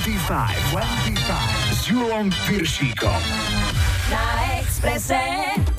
25, 0.00 0.56
25 0.72 1.72
s 1.72 1.86
Julom 1.88 2.30
Piršíkom. 2.46 3.22
Na 4.10 4.58
Expresse. 4.58 5.18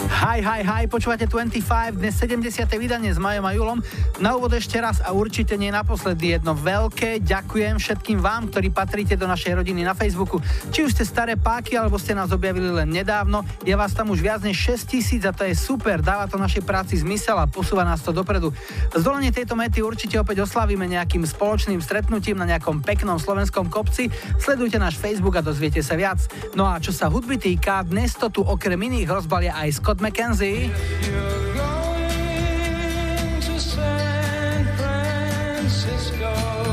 Hi, 0.05 0.37
hi, 0.37 0.61
hi, 0.61 0.85
počúvate 0.85 1.25
25, 1.25 1.97
dnes 1.97 2.13
70. 2.13 2.45
vydanie 2.77 3.09
s 3.09 3.17
Majom 3.17 3.41
a 3.41 3.51
Julom. 3.57 3.81
Na 4.21 4.37
úvod 4.37 4.53
ešte 4.53 4.77
raz 4.77 5.01
a 5.01 5.09
určite 5.09 5.57
nie 5.57 5.73
naposledy 5.73 6.37
jedno 6.37 6.53
veľké 6.53 7.25
ďakujem 7.25 7.81
všetkým 7.81 8.21
vám, 8.21 8.53
ktorí 8.53 8.69
patríte 8.69 9.17
do 9.17 9.25
našej 9.25 9.57
rodiny 9.57 9.81
na 9.81 9.97
Facebooku. 9.97 10.37
Či 10.69 10.85
už 10.85 10.93
ste 10.93 11.09
staré 11.09 11.33
páky, 11.33 11.73
alebo 11.73 11.97
ste 11.97 12.13
nás 12.13 12.29
objavili 12.29 12.69
len 12.69 12.93
nedávno, 12.93 13.41
je 13.65 13.73
vás 13.73 13.97
tam 13.97 14.13
už 14.13 14.21
viac 14.21 14.45
než 14.45 14.77
6 14.77 14.93
tisíc 14.93 15.25
a 15.25 15.33
to 15.33 15.41
je 15.41 15.57
super, 15.57 15.97
dáva 16.05 16.29
to 16.29 16.37
našej 16.37 16.61
práci 16.61 17.01
zmysel 17.01 17.41
a 17.41 17.49
posúva 17.49 17.81
nás 17.81 18.05
to 18.05 18.13
dopredu. 18.13 18.53
Zdolenie 18.93 19.33
tejto 19.33 19.57
mety 19.57 19.81
určite 19.81 20.21
opäť 20.21 20.45
oslavíme 20.45 20.85
nejakým 20.85 21.25
spoločným 21.25 21.81
stretnutím 21.81 22.37
na 22.37 22.45
nejakom 22.45 22.85
peknom 22.85 23.17
slovenskom 23.17 23.73
kopci. 23.73 24.13
Sledujte 24.37 24.77
náš 24.77 25.01
Facebook 25.01 25.33
a 25.33 25.41
dozviete 25.41 25.81
sa 25.81 25.97
viac. 25.97 26.21
No 26.53 26.69
a 26.69 26.77
čo 26.77 26.93
sa 26.93 27.09
hudby 27.09 27.41
týka, 27.41 27.81
dnes 27.81 28.13
to 28.13 28.29
tu 28.29 28.45
okrem 28.45 28.77
iných 28.77 29.09
rozbalia 29.09 29.57
aj 29.57 29.81
Scott 29.81 29.94
McKenzie. 30.01 30.71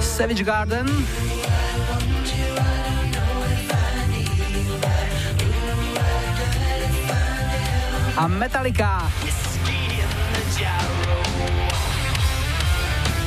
Savage 0.01 0.45
Garden. 0.45 0.87
A 8.17 8.29
Metallica. 8.29 9.09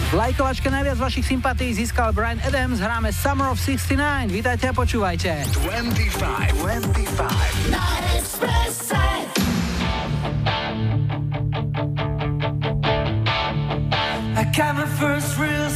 V 0.05 0.13
lajkovačke 0.13 0.69
najviac 0.69 0.95
vašich 1.01 1.25
sympatí 1.25 1.73
získal 1.73 2.13
Brian 2.13 2.39
Adams, 2.45 2.79
hráme 2.79 3.09
Summer 3.11 3.49
of 3.51 3.59
69. 3.59 4.31
Vítajte 4.31 4.69
a 4.69 4.73
počúvajte. 4.73 5.43
25, 5.65 6.53
25. 6.63 7.73
Na 7.73 9.44
got 14.55 14.73
my 14.73 14.85
first 14.85 15.37
real 15.37 15.69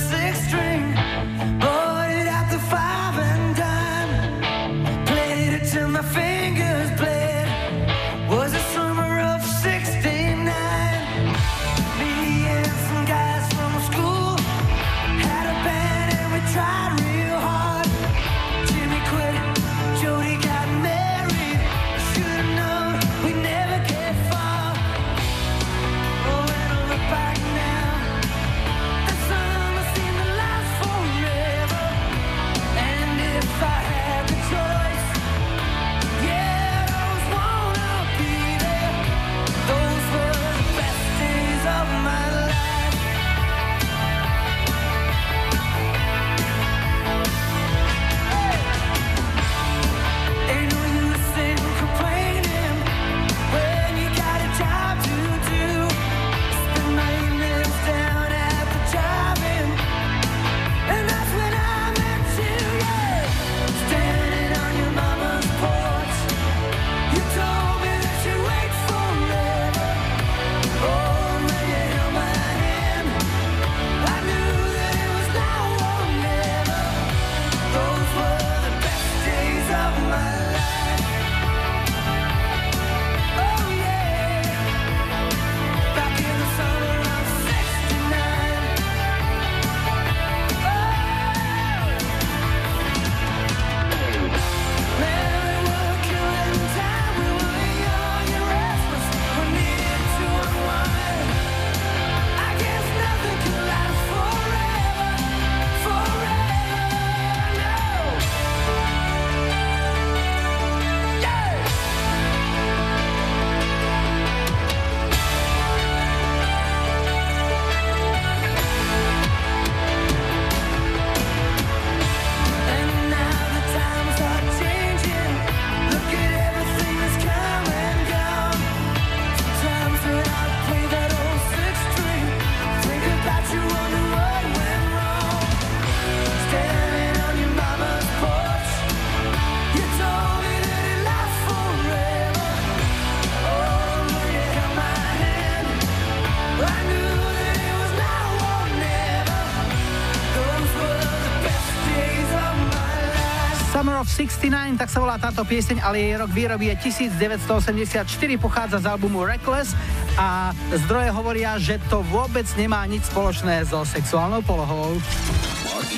tak 154.80 154.88
sa 154.88 155.04
volá 155.04 155.20
táto 155.20 155.44
pieseň, 155.44 155.84
ale 155.84 156.00
jej 156.00 156.16
rok 156.16 156.32
výroby 156.32 156.72
je 156.72 156.88
1984, 157.04 158.08
pochádza 158.40 158.80
z 158.80 158.88
albumu 158.88 159.28
Reckless 159.28 159.76
a 160.16 160.56
zdroje 160.72 161.12
hovoria, 161.12 161.60
že 161.60 161.84
to 161.92 162.00
vôbec 162.08 162.48
nemá 162.56 162.88
nič 162.88 163.12
spoločné 163.12 163.68
so 163.68 163.84
sexuálnou 163.84 164.40
polohou. 164.40 164.96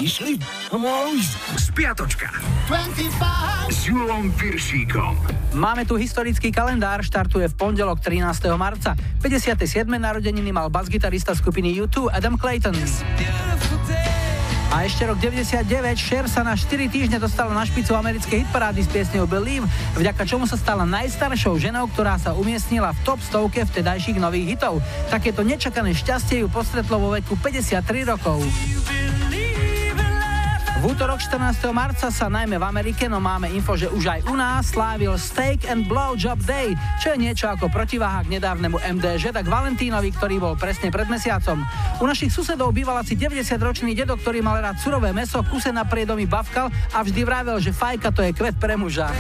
Išli? 0.02 0.42
Spiatočka. 1.62 2.34
25 2.66 3.70
s 3.70 3.86
Julom 3.86 4.34
Piršíkom. 4.34 5.14
Máme 5.54 5.86
tu 5.86 5.94
historický 6.02 6.50
kalendár, 6.50 7.06
štartuje 7.06 7.46
v 7.54 7.54
pondelok 7.54 8.02
13. 8.02 8.50
marca. 8.58 8.98
57. 9.22 9.86
narodeniny 9.86 10.50
mal 10.50 10.74
basgitarista 10.74 11.38
skupiny 11.38 11.78
U2 11.86 12.10
Adam 12.10 12.34
Clayton. 12.34 12.74
A 14.72 14.88
ešte 14.88 15.04
rok 15.04 15.20
99 15.20 15.68
Cher 16.00 16.32
sa 16.32 16.48
na 16.48 16.56
4 16.56 16.88
týždne 16.88 17.20
dostala 17.20 17.52
na 17.52 17.68
špicu 17.68 17.92
americkej 17.92 18.48
hitparády 18.48 18.80
s 18.80 18.88
piesňou 18.88 19.28
Believe, 19.28 19.68
vďaka 20.00 20.24
čomu 20.24 20.48
sa 20.48 20.56
stala 20.56 20.88
najstaršou 20.88 21.60
ženou, 21.60 21.92
ktorá 21.92 22.16
sa 22.16 22.32
umiestnila 22.32 22.96
v 22.96 23.04
top 23.04 23.20
stovke 23.20 23.68
vtedajších 23.68 24.16
nových 24.16 24.56
hitov. 24.56 24.80
Takéto 25.12 25.44
nečakané 25.44 25.92
šťastie 25.92 26.40
ju 26.40 26.48
postretlo 26.48 27.04
vo 27.04 27.12
veku 27.12 27.36
53 27.36 28.16
rokov. 28.16 28.40
V 30.82 30.98
útorok 30.98 31.22
14. 31.22 31.70
marca 31.78 32.10
sa 32.10 32.26
najmä 32.26 32.58
v 32.58 32.66
Amerike, 32.66 33.06
no 33.06 33.22
máme 33.22 33.54
info, 33.54 33.78
že 33.78 33.86
už 33.86 34.18
aj 34.18 34.22
u 34.26 34.34
nás 34.34 34.74
slávil 34.74 35.14
Steak 35.14 35.70
and 35.70 35.86
Blowjob 35.86 36.42
Day, 36.42 36.74
čo 36.98 37.14
je 37.14 37.22
niečo 37.22 37.54
ako 37.54 37.70
protiváha 37.70 38.26
k 38.26 38.42
nedávnemu 38.42 38.82
MDŽ, 38.98 39.30
tak 39.30 39.46
Valentínovi, 39.46 40.10
ktorý 40.10 40.42
bol 40.42 40.58
presne 40.58 40.90
pred 40.90 41.06
mesiacom. 41.06 41.62
U 42.02 42.10
našich 42.10 42.34
susedov 42.34 42.74
býval 42.74 42.98
asi 42.98 43.14
90-ročný 43.14 43.94
dedo, 43.94 44.18
ktorý 44.18 44.42
mal 44.42 44.58
rád 44.58 44.82
surové 44.82 45.14
meso, 45.14 45.46
kuse 45.46 45.70
na 45.70 45.86
priedomy 45.86 46.26
bavkal 46.26 46.74
a 46.98 47.06
vždy 47.06 47.30
vravel, 47.30 47.62
že 47.62 47.78
fajka 47.78 48.10
to 48.10 48.26
je 48.26 48.34
kvet 48.34 48.58
pre 48.58 48.74
muža. 48.74 49.14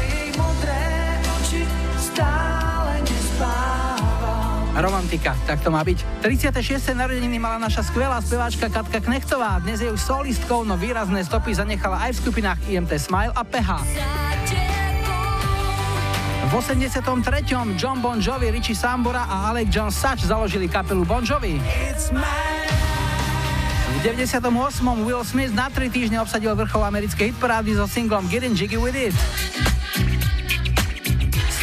Romantika, 4.72 5.36
tak 5.44 5.60
to 5.60 5.68
má 5.68 5.84
byť. 5.84 6.24
36. 6.24 6.96
narodeniny 6.96 7.36
mala 7.36 7.60
naša 7.60 7.84
skvelá 7.84 8.24
speváčka 8.24 8.72
Katka 8.72 9.04
Knechtová. 9.04 9.60
Dnes 9.60 9.84
je 9.84 9.92
už 9.92 10.00
solistkou, 10.00 10.64
no 10.64 10.80
výrazné 10.80 11.28
stopy 11.28 11.52
zanechala 11.52 12.00
aj 12.08 12.16
v 12.16 12.18
skupinách 12.24 12.60
IMT 12.72 12.92
Smile 12.96 13.36
a 13.36 13.44
PH. 13.44 13.70
V 16.48 16.52
83. 16.56 17.00
John 17.80 18.04
Bon 18.04 18.20
Jovi, 18.20 18.52
Richie 18.52 18.76
Sambora 18.76 19.24
a 19.24 19.52
Alec 19.52 19.72
John 19.72 19.92
Such 19.92 20.28
založili 20.28 20.68
kapelu 20.68 21.04
Bon 21.08 21.24
Jovi. 21.24 21.60
V 23.92 23.98
98. 24.04 24.44
Will 25.04 25.24
Smith 25.24 25.52
na 25.52 25.68
3 25.68 25.92
týždne 25.92 26.20
obsadil 26.24 26.56
vrchol 26.56 26.84
americkej 26.88 27.36
hitparády 27.36 27.76
so 27.76 27.88
singlom 27.88 28.28
Getting 28.32 28.56
Jiggy 28.56 28.80
With 28.80 28.96
It. 28.96 29.16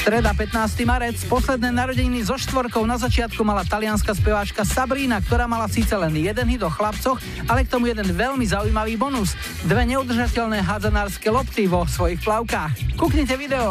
Streda 0.08 0.32
15. 0.32 0.88
marec, 0.88 1.20
posledné 1.28 1.68
narodeniny 1.68 2.24
so 2.24 2.40
štvorkou 2.40 2.80
na 2.88 2.96
začiatku 2.96 3.44
mala 3.44 3.60
talianská 3.60 4.16
speváčka 4.16 4.64
Sabrina, 4.64 5.20
ktorá 5.20 5.44
mala 5.44 5.68
síce 5.68 5.92
len 5.92 6.16
jeden 6.16 6.48
hit 6.48 6.64
o 6.64 6.72
chlapcoch, 6.72 7.20
ale 7.44 7.68
k 7.68 7.76
tomu 7.76 7.92
jeden 7.92 8.16
veľmi 8.16 8.40
zaujímavý 8.40 8.96
bonus. 8.96 9.36
Dve 9.68 9.84
neudržateľné 9.84 10.64
hádzanárske 10.64 11.28
lopty 11.28 11.68
vo 11.68 11.84
svojich 11.84 12.24
plavkách. 12.24 12.96
Kúknite 12.96 13.36
video. 13.36 13.68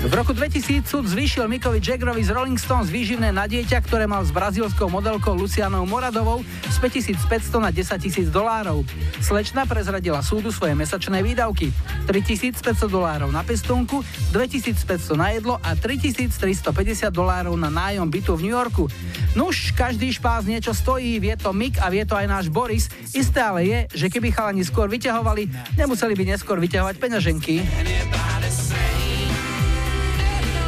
V 0.00 0.08
roku 0.16 0.32
2000 0.32 0.88
súd 0.88 1.04
zvýšil 1.12 1.44
Mikovi 1.44 1.76
Jaggerovi 1.76 2.24
z 2.24 2.32
Rolling 2.32 2.56
Stones 2.56 2.88
výživné 2.88 3.36
na 3.36 3.44
dieťa, 3.44 3.84
ktoré 3.84 4.08
mal 4.08 4.24
s 4.24 4.32
brazílskou 4.32 4.88
modelkou 4.88 5.36
Lucianou 5.36 5.84
Moradovou 5.84 6.40
z 6.72 6.76
5500 6.80 7.60
na 7.60 7.68
10 7.68 8.08
000 8.08 8.32
dolárov. 8.32 8.80
Slečna 9.20 9.68
prezradila 9.68 10.24
súdu 10.24 10.48
svoje 10.56 10.72
mesačné 10.72 11.20
výdavky. 11.20 11.68
3500 12.08 12.88
dolárov 12.88 13.28
na 13.28 13.44
pestúnku, 13.44 14.00
2500 14.32 15.20
na 15.20 15.36
jedlo 15.36 15.60
a 15.60 15.76
3350 15.76 17.12
dolárov 17.12 17.52
na 17.60 17.68
nájom 17.68 18.08
bytu 18.08 18.40
v 18.40 18.48
New 18.48 18.56
Yorku. 18.56 18.88
Nuž, 19.36 19.76
každý 19.76 20.08
špás 20.16 20.48
niečo 20.48 20.72
stojí, 20.72 21.20
vie 21.20 21.36
to 21.36 21.52
Mik 21.52 21.76
a 21.76 21.92
vie 21.92 22.08
to 22.08 22.16
aj 22.16 22.24
náš 22.24 22.46
Boris. 22.48 22.88
Isté 23.12 23.44
ale 23.44 23.68
je, 23.68 23.78
že 23.92 24.06
keby 24.08 24.32
chalani 24.32 24.64
skôr 24.64 24.88
vyťahovali, 24.88 25.76
nemuseli 25.76 26.16
by 26.16 26.24
neskôr 26.24 26.56
vyťahovať 26.56 26.96
peňaženky. 26.96 27.54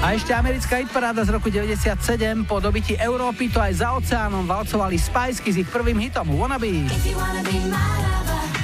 A 0.03 0.19
ešte 0.19 0.35
americká 0.35 0.83
hitparáda 0.83 1.23
z 1.23 1.31
roku 1.31 1.47
97 1.47 1.95
po 2.43 2.59
dobití 2.59 2.99
Európy 2.99 3.47
to 3.47 3.63
aj 3.63 3.73
za 3.79 3.95
oceánom 3.95 4.43
valcovali 4.51 4.99
Spiceky 4.99 5.55
s 5.55 5.57
ich 5.63 5.71
prvým 5.71 5.95
hitom 5.95 6.27
Wannabe. 6.27 6.91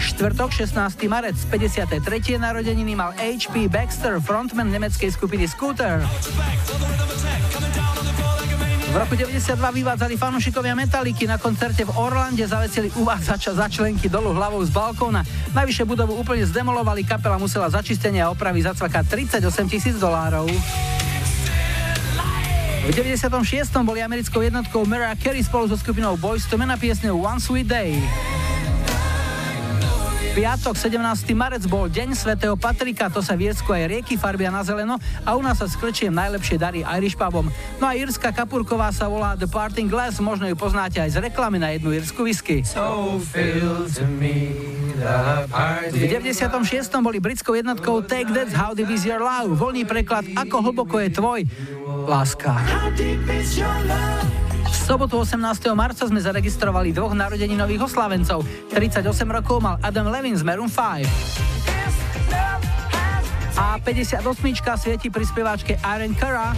Štvrtok 0.02 0.50
16. 0.50 0.98
marec 1.06 1.38
53. 1.46 2.02
narodeniny 2.42 2.98
mal 2.98 3.14
HP 3.14 3.70
Baxter, 3.70 4.18
frontman 4.18 4.66
nemeckej 4.66 5.14
skupiny 5.14 5.46
Scooter. 5.46 6.02
V 8.88 8.94
roku 8.98 9.14
92 9.14 9.54
vyvádzali 9.62 10.18
fanúšikovia 10.18 10.74
Metaliky 10.74 11.30
na 11.30 11.38
koncerte 11.38 11.86
v 11.86 11.94
Orlande 12.02 12.50
zavesili 12.50 12.90
uvádzača 12.98 13.54
za 13.54 13.70
členky 13.70 14.10
dolu 14.10 14.34
hlavou 14.34 14.58
z 14.66 14.74
balkóna. 14.74 15.22
Najvyššie 15.54 15.86
budovu 15.86 16.18
úplne 16.18 16.42
zdemolovali, 16.42 17.06
kapela 17.06 17.38
musela 17.38 17.70
začistenie 17.70 18.26
a 18.26 18.34
opravy 18.34 18.66
zacvakať 18.66 19.06
38 19.38 19.70
tisíc 19.70 19.94
dolárov. 20.02 20.50
V 22.86 22.94
96. 22.94 23.74
boli 23.82 23.98
americkou 23.98 24.38
jednotkou 24.38 24.86
Mariah 24.86 25.18
Carey 25.18 25.42
spolu 25.42 25.66
so 25.66 25.74
skupinou 25.74 26.14
Boys 26.14 26.46
to 26.46 26.54
Men 26.54 26.70
piesne 26.78 27.10
One 27.10 27.42
Sweet 27.42 27.66
Day. 27.66 27.98
Piatok 30.38 30.78
17. 30.78 31.02
marec 31.34 31.66
bol 31.66 31.90
Deň 31.90 32.14
svätého 32.14 32.54
Patrika, 32.54 33.10
to 33.10 33.18
sa 33.18 33.34
v 33.34 33.50
Írsku 33.50 33.66
aj 33.74 33.90
rieky 33.90 34.14
farbia 34.14 34.54
na 34.54 34.62
zeleno 34.62 34.94
a 35.26 35.34
u 35.34 35.42
nás 35.42 35.58
sa 35.58 35.66
skrčiem 35.66 36.14
najlepšie 36.14 36.54
dary 36.54 36.86
Irish 36.94 37.18
pubom. 37.18 37.50
No 37.82 37.90
a 37.90 37.98
írska 37.98 38.30
kapurková 38.30 38.94
sa 38.94 39.10
volá 39.10 39.34
The 39.34 39.50
Parting 39.50 39.90
Glass, 39.90 40.22
možno 40.22 40.46
ju 40.46 40.54
poznáte 40.54 41.02
aj 41.02 41.18
z 41.18 41.26
reklamy 41.26 41.58
na 41.58 41.74
jednu 41.74 41.90
írsku 41.90 42.22
whisky. 42.22 42.62
So 42.62 43.18
v 43.18 43.34
96. 45.94 47.02
boli 47.02 47.18
britskou 47.18 47.54
jednotkou 47.54 48.02
Take 48.06 48.30
That, 48.34 48.50
How 48.54 48.78
Deep 48.78 48.90
Is 48.94 49.06
Your 49.06 49.22
Love, 49.22 49.54
voľný 49.54 49.86
preklad 49.86 50.26
Ako 50.34 50.70
hlboko 50.70 50.98
je 50.98 51.08
tvoj 51.14 51.46
láska. 52.08 52.56
V 54.68 54.76
sobotu 54.88 55.20
18. 55.20 55.36
marca 55.76 56.08
sme 56.08 56.16
zaregistrovali 56.24 56.96
dvoch 56.96 57.12
narodeninových 57.12 57.92
oslávencov. 57.92 58.48
38 58.72 59.04
rokov 59.28 59.60
mal 59.60 59.76
Adam 59.84 60.08
Levin 60.08 60.32
z 60.32 60.40
Maroon 60.40 60.72
5. 60.72 61.04
A 63.60 63.76
58. 63.84 64.24
svieti 64.80 65.12
pri 65.12 65.24
speváčke 65.28 65.76
Aaron 65.84 66.16
Curra. 66.16 66.56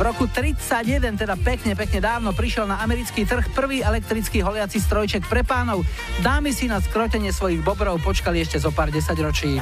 roku 0.00 0.24
31, 0.24 1.20
teda 1.20 1.36
pekne, 1.36 1.76
pekne 1.76 2.00
dávno, 2.00 2.32
prišiel 2.32 2.64
na 2.64 2.80
americký 2.80 3.28
trh 3.28 3.52
prvý 3.52 3.84
elektrický 3.84 4.40
holiaci 4.40 4.80
strojček 4.80 5.28
pre 5.28 5.44
pánov. 5.44 5.84
Dámy 6.24 6.56
si 6.56 6.72
na 6.72 6.80
skrotenie 6.80 7.36
svojich 7.36 7.60
bobrov 7.60 8.00
počkali 8.00 8.40
ešte 8.40 8.56
zo 8.56 8.72
pár 8.72 8.88
desaťročí. 8.88 9.60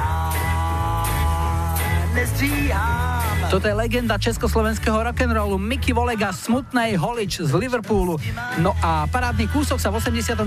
Toto 3.49 3.65
je 3.65 3.73
legenda 3.73 4.13
československého 4.21 4.93
rock'n'rollu 4.93 5.57
Mickey 5.57 5.89
Volega 5.89 6.29
Smutnej 6.29 6.93
Holič 6.93 7.41
z 7.41 7.51
Liverpoolu. 7.57 8.21
No 8.61 8.77
a 8.77 9.09
parádny 9.09 9.49
kúsok 9.49 9.81
sa 9.81 9.89
v 9.89 9.97
89. 9.97 10.37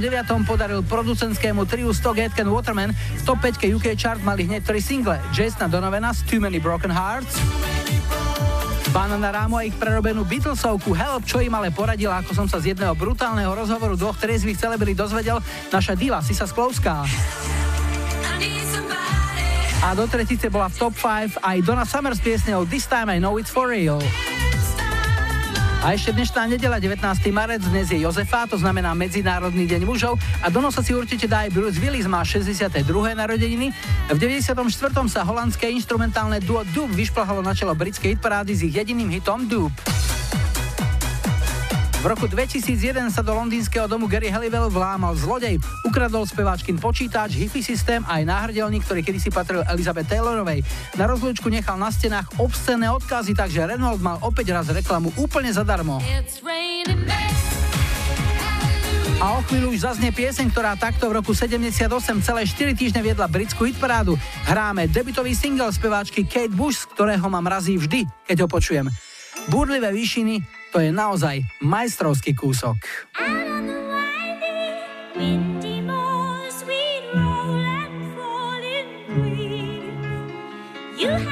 podaril 0.47 0.87
producentskému 0.87 1.67
triu 1.67 1.91
Stock 1.91 2.15
Aitken 2.15 2.47
Waterman. 2.47 2.95
V 2.95 3.23
top 3.27 3.43
5 3.43 3.59
UK 3.59 3.99
chart 3.99 4.23
mali 4.23 4.47
hneď 4.47 4.63
tri 4.63 4.79
single. 4.79 5.19
Jasona 5.35 5.67
Donovana 5.67 6.15
Too 6.15 6.39
Many 6.39 6.63
Broken 6.63 6.95
Hearts, 6.95 7.43
Banana 8.93 9.33
Rámo 9.33 9.57
a 9.57 9.65
ich 9.65 9.73
prerobenú 9.73 10.21
Beatlesovku 10.29 10.93
Help, 10.93 11.25
čo 11.25 11.41
im 11.41 11.57
ale 11.57 11.73
poradila, 11.73 12.21
ako 12.21 12.37
som 12.37 12.47
sa 12.47 12.61
z 12.61 12.77
jedného 12.77 12.93
brutálneho 12.93 13.49
rozhovoru 13.49 13.97
dvoch 13.97 14.21
triezvých 14.21 14.61
celebrí 14.61 14.93
dozvedel, 14.93 15.41
naša 15.73 15.97
diva 15.97 16.21
Sisa 16.21 16.45
Sklovská. 16.45 17.09
A 19.82 19.99
do 19.99 20.06
tretice 20.06 20.46
bola 20.46 20.70
v 20.70 20.79
top 20.79 20.94
5 20.94 21.43
aj 21.43 21.56
Donna 21.67 21.82
Summer 21.82 22.14
s 22.14 22.23
piesňou 22.23 22.62
This 22.70 22.87
Time 22.87 23.11
I 23.11 23.19
Know 23.19 23.34
It's 23.43 23.50
For 23.50 23.67
Real. 23.67 23.99
A 25.82 25.99
ešte 25.99 26.14
dnešná 26.14 26.46
nedela, 26.46 26.79
19. 26.79 27.02
marec, 27.34 27.58
dnes 27.67 27.90
je 27.90 27.99
Jozefa, 27.99 28.46
to 28.46 28.55
znamená 28.55 28.94
Medzinárodný 28.94 29.67
deň 29.67 29.82
mužov 29.82 30.23
a 30.38 30.46
do 30.55 30.62
nosa 30.62 30.87
si 30.87 30.94
určite 30.94 31.26
dá 31.26 31.43
aj 31.43 31.50
Bruce 31.50 31.82
Willis, 31.82 32.06
má 32.06 32.23
62. 32.23 32.87
narodeniny. 33.19 33.75
V 34.06 34.19
94. 34.23 34.55
sa 35.11 35.26
holandské 35.26 35.67
instrumentálne 35.75 36.38
duo 36.38 36.62
Duke 36.70 36.94
vyšplhalo 36.94 37.43
na 37.43 37.50
čelo 37.50 37.75
britskej 37.75 38.14
hitparády 38.14 38.55
s 38.55 38.62
ich 38.62 38.79
jediným 38.79 39.11
hitom 39.11 39.50
Dupe. 39.50 39.75
V 42.03 42.11
roku 42.11 42.27
2001 42.27 43.15
sa 43.15 43.23
do 43.23 43.31
londýnskeho 43.31 43.87
domu 43.87 44.11
Gary 44.11 44.27
Halliwell 44.27 44.67
vlámal 44.75 45.15
zlodej. 45.15 45.63
Ukradol 45.87 46.27
speváčkin 46.27 46.75
počítač, 46.75 47.39
hifi 47.39 47.63
systém 47.63 48.03
a 48.11 48.19
aj 48.19 48.27
náhrdelník, 48.27 48.82
ktorý 48.82 49.06
kedysi 49.06 49.31
patril 49.31 49.63
Elizabeth 49.71 50.11
Taylorovej. 50.11 50.67
Na 50.99 51.06
rozlúčku 51.06 51.47
nechal 51.47 51.79
na 51.79 51.94
stenách 51.94 52.27
obscené 52.43 52.91
odkazy, 52.91 53.39
takže 53.39 53.71
Renault 53.71 54.03
mal 54.03 54.19
opäť 54.19 54.51
raz 54.51 54.67
reklamu 54.75 55.15
úplne 55.15 55.55
zadarmo. 55.55 56.03
A 59.23 59.27
o 59.39 59.41
chvíľu 59.47 59.71
už 59.71 59.87
zaznie 59.87 60.11
pieseň, 60.11 60.51
ktorá 60.51 60.75
takto 60.75 61.06
v 61.06 61.23
roku 61.23 61.39
78 61.39 61.87
celé 62.19 62.43
4 62.51 62.82
týždne 62.82 62.99
viedla 63.06 63.31
britskú 63.31 63.63
hitparádu. 63.71 64.19
Hráme 64.51 64.91
debutový 64.91 65.39
single 65.39 65.71
speváčky 65.71 66.27
Kate 66.27 66.51
Bush, 66.51 66.82
z 66.82 66.99
ktorého 66.99 67.31
ma 67.31 67.39
mrazí 67.39 67.79
vždy, 67.79 68.27
keď 68.27 68.43
ho 68.43 68.49
počujem. 68.51 68.91
Búrlivé 69.47 69.94
výšiny 69.94 70.62
to 70.72 70.81
je 70.81 70.88
naozaj 70.88 71.44
majstrovský 71.60 72.32
kúsok. 72.32 72.81
You 81.02 81.31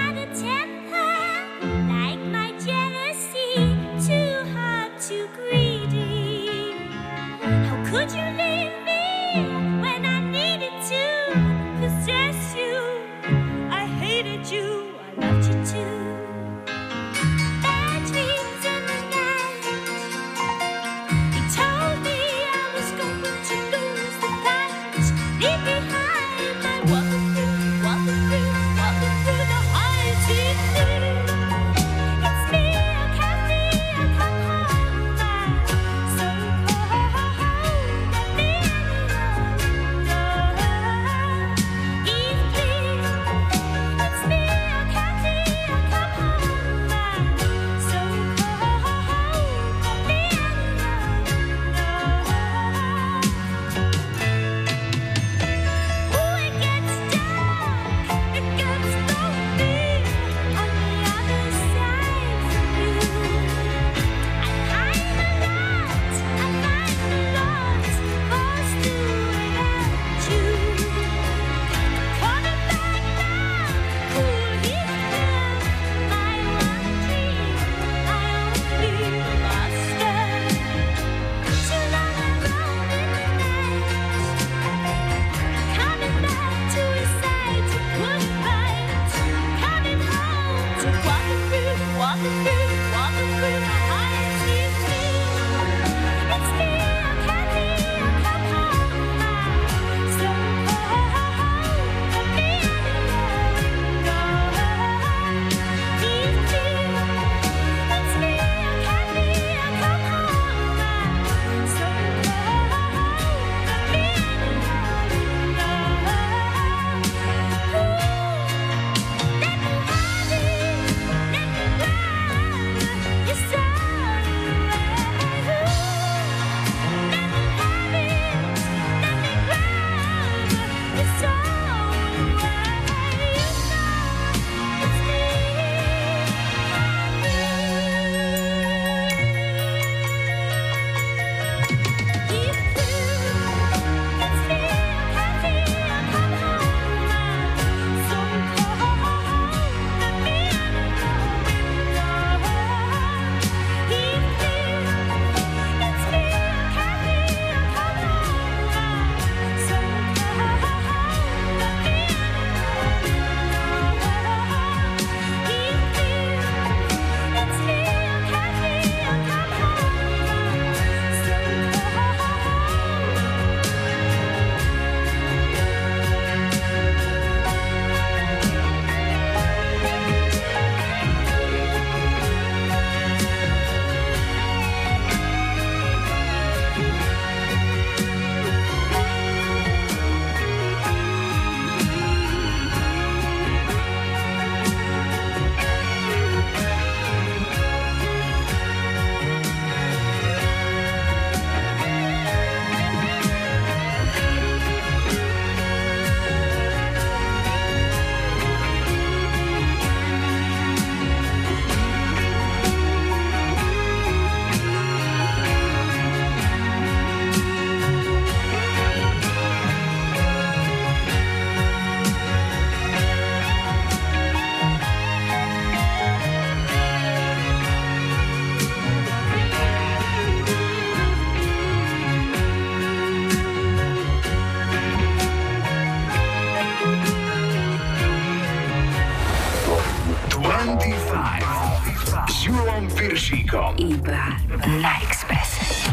Julom 243.30 243.78
Iba 243.78 244.34
na 244.82 244.90
Expresse. 245.06 245.86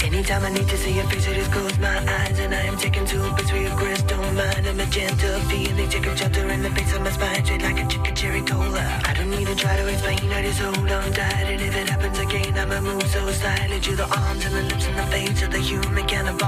Anytime 0.00 0.44
I 0.44 0.50
need 0.56 0.68
to 0.68 0.76
see 0.76 0.96
your 0.96 1.04
face, 1.08 1.28
I 1.28 1.34
just 1.34 1.52
close 1.52 1.78
my 1.78 1.96
eyes 2.00 2.38
And 2.40 2.54
I 2.54 2.60
am 2.64 2.76
taken 2.76 3.04
to 3.06 3.28
a 3.28 3.34
place 3.34 3.52
where 3.52 3.62
your 3.62 3.76
crystal 3.76 4.20
mind. 4.32 4.66
A 4.66 4.72
magenta 4.74 5.40
feeling, 5.48 5.88
take 5.88 6.06
a 6.06 6.16
shelter 6.16 6.48
in 6.48 6.62
the 6.62 6.70
base 6.70 6.92
of 6.94 7.02
my 7.02 7.10
spine 7.10 7.44
Straight 7.44 7.62
like 7.62 7.84
a 7.84 7.86
chicken 7.88 8.14
cherry 8.14 8.42
cola. 8.42 9.00
I 9.04 9.14
don't 9.14 9.30
need 9.30 9.46
to 9.48 9.54
try 9.54 9.76
to 9.76 9.86
explain, 9.88 10.32
I 10.32 10.42
just 10.42 10.60
hold 10.60 10.90
on 10.90 11.12
tight 11.12 11.44
And 11.44 11.60
if 11.60 11.76
it 11.76 11.88
happens 11.88 12.18
again, 12.18 12.56
I'ma 12.56 12.80
move 12.80 13.02
so 13.04 13.30
slightly 13.32 13.80
To 13.80 13.96
the 13.96 14.08
arms 14.08 14.44
and 14.44 14.54
the 14.56 14.62
lips 14.62 14.86
and 14.86 14.98
the 14.98 15.06
face 15.12 15.42
of 15.42 15.50
the 15.52 15.58
human 15.58 16.06
cannibal 16.06 16.39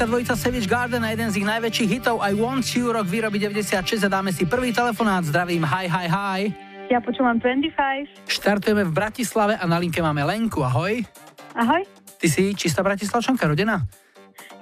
Britská 0.00 0.16
dvojica 0.16 0.32
Savage 0.32 0.64
Garden 0.64 1.04
a 1.04 1.12
jeden 1.12 1.28
z 1.28 1.44
ich 1.44 1.44
najväčších 1.44 1.88
hitov 1.92 2.24
I 2.24 2.32
Want 2.32 2.64
You, 2.72 2.88
rok 2.88 3.04
výroby 3.04 3.36
96 3.36 4.00
a 4.00 4.08
dáme 4.08 4.32
si 4.32 4.48
prvý 4.48 4.72
telefonát. 4.72 5.20
Zdravím, 5.28 5.60
hi, 5.60 5.92
hi, 5.92 6.08
hi. 6.08 6.40
Ja 6.88 7.04
počúvam 7.04 7.36
25. 7.36 8.24
Štartujeme 8.24 8.88
v 8.88 8.92
Bratislave 8.96 9.60
a 9.60 9.64
na 9.68 9.76
linke 9.76 10.00
máme 10.00 10.24
Lenku, 10.24 10.64
ahoj. 10.64 11.04
Ahoj. 11.52 11.84
Ty 12.16 12.26
si 12.32 12.56
čistá 12.56 12.80
bratislavčanka, 12.80 13.44
rodina? 13.44 13.84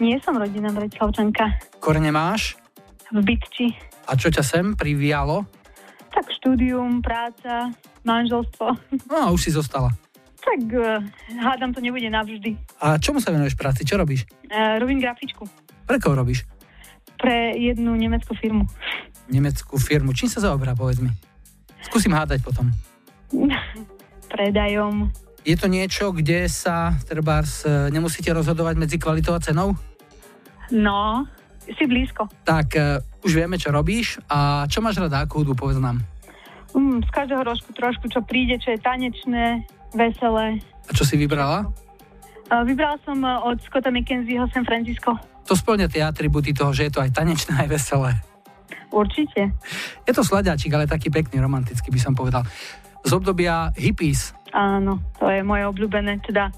Nie 0.02 0.18
som 0.26 0.35
rodina 0.35 0.75
bratislavčanka. 0.75 1.71
Korene 1.78 2.11
máš? 2.11 2.59
V 3.14 3.23
Bytči. 3.23 3.78
A 4.11 4.18
čo 4.18 4.35
ťa 4.35 4.42
sem 4.42 4.75
privialo? 4.75 5.46
Tak 6.18 6.35
štúdium, 6.35 6.98
práca, 6.98 7.70
manželstvo. 8.03 8.74
No, 9.07 9.38
už 9.38 9.46
si 9.46 9.55
zostala. 9.55 9.94
Tak 10.68 10.76
uh, 10.76 11.00
hádam, 11.40 11.72
to 11.72 11.81
nebude 11.81 12.04
navždy. 12.12 12.61
A 12.85 13.00
čomu 13.00 13.24
sa 13.24 13.33
venuješ 13.33 13.57
práci? 13.57 13.88
Čo 13.88 13.96
robíš? 13.96 14.28
Uh, 14.52 14.76
robím 14.76 15.00
grafičku. 15.00 15.48
Pre 15.88 15.96
koho 15.96 16.12
robíš? 16.12 16.44
Pre 17.16 17.57
jednu 17.57 17.96
nemeckú 17.96 18.37
firmu. 18.37 18.68
Nemeckú 19.33 19.81
firmu. 19.81 20.12
Čím 20.12 20.28
sa 20.28 20.44
zaoberá, 20.44 20.76
povedz 20.76 21.00
mi? 21.00 21.09
Skúsim 21.88 22.12
hádať 22.12 22.44
potom. 22.44 22.68
Predajom. 24.37 25.09
Je 25.40 25.57
to 25.57 25.72
niečo, 25.72 26.12
kde 26.12 26.44
sa 26.52 26.92
trebárs 27.09 27.64
e, 27.64 27.88
nemusíte 27.88 28.28
rozhodovať 28.28 28.76
medzi 28.76 29.00
kvalitou 29.00 29.33
a 29.33 29.40
cenou? 29.40 29.72
No, 30.68 31.24
si 31.64 31.88
blízko. 31.88 32.28
Tak, 32.44 32.68
uh, 32.76 33.00
už 33.24 33.40
vieme, 33.40 33.57
čo 33.57 33.72
robíš. 33.72 34.20
A 34.28 34.68
čo 34.68 34.85
máš 34.85 35.00
rada, 35.00 35.24
akú 35.24 35.40
hudbu, 35.40 35.57
povedz 35.57 35.81
nám? 35.81 36.04
Mm, 36.76 37.00
z 37.00 37.09
každého 37.09 37.40
rožku 37.40 37.72
trošku, 37.72 38.12
čo 38.12 38.20
príde, 38.20 38.61
čo 38.61 38.76
je 38.76 38.85
tanečné, 38.85 39.64
veselé. 39.92 40.61
A 40.88 40.90
čo 40.92 41.05
si 41.05 41.14
vybrala? 41.20 41.68
Vybrala 42.48 42.96
som 43.05 43.20
uh, 43.20 43.44
od 43.44 43.61
Scotta 43.61 43.92
McKenzieho 43.92 44.48
San 44.53 44.64
Francisco. 44.64 45.16
To 45.48 45.53
splňa 45.53 45.88
tie 45.88 46.05
atributy 46.05 46.57
toho, 46.57 46.72
že 46.72 46.88
je 46.88 46.92
to 46.96 47.01
aj 47.05 47.12
tanečné, 47.12 47.57
aj 47.64 47.68
veselé. 47.68 48.12
Určite. 48.88 49.53
Je 50.09 50.12
to 50.16 50.24
sladáčik, 50.24 50.72
ale 50.72 50.88
taký 50.88 51.12
pekný, 51.12 51.44
romantický 51.44 51.92
by 51.92 52.01
som 52.01 52.16
povedal. 52.16 52.40
Z 53.05 53.12
obdobia 53.12 53.72
hippies. 53.77 54.33
Áno, 54.57 55.01
to 55.20 55.29
je 55.29 55.44
moje 55.44 55.68
obľúbené, 55.68 56.24
teda 56.24 56.48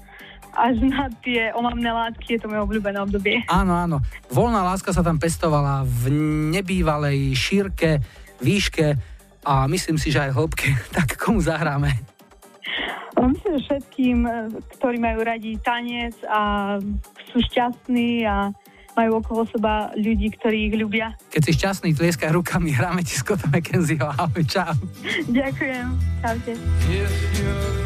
až 0.51 0.83
na 0.83 1.07
tie 1.23 1.51
omamné 1.55 1.91
látky 1.91 2.35
je 2.35 2.39
to 2.43 2.51
moje 2.51 2.63
obľúbené 2.67 2.99
obdobie. 2.99 3.43
Áno, 3.47 3.75
áno. 3.75 4.03
Voľná 4.31 4.63
láska 4.63 4.91
sa 4.91 5.03
tam 5.03 5.19
pestovala 5.19 5.83
v 5.87 6.11
nebývalej 6.55 7.35
šírke, 7.35 8.03
výške 8.43 8.95
a 9.47 9.67
myslím 9.71 9.95
si, 9.95 10.11
že 10.11 10.27
aj 10.27 10.35
hĺbke. 10.35 10.67
Tak 10.95 11.15
komu 11.19 11.39
zahráme? 11.39 12.10
Myslím, 13.21 13.53
že 13.57 13.61
všetkým, 13.69 14.17
e, 14.25 14.31
ktorí 14.77 14.97
majú 14.97 15.19
radi 15.21 15.55
tanec 15.61 16.15
a 16.25 16.75
sú 17.29 17.37
šťastní 17.39 18.25
a 18.25 18.49
majú 18.97 19.23
okolo 19.23 19.47
seba 19.47 19.89
ľudí, 19.95 20.35
ktorí 20.35 20.67
ich 20.71 20.75
ľubia. 20.75 21.15
Keď 21.31 21.41
si 21.47 21.51
šťastný, 21.55 21.89
tlieskaj 21.95 22.35
rukami, 22.35 22.75
hráme 22.75 23.01
ti 23.07 23.15
Scotta 23.15 23.47
McKenzieho. 23.47 24.11
Ahoj, 24.19 24.43
čau. 24.43 24.75
Ďakujem. 25.31 25.85
Čaute. 26.21 27.80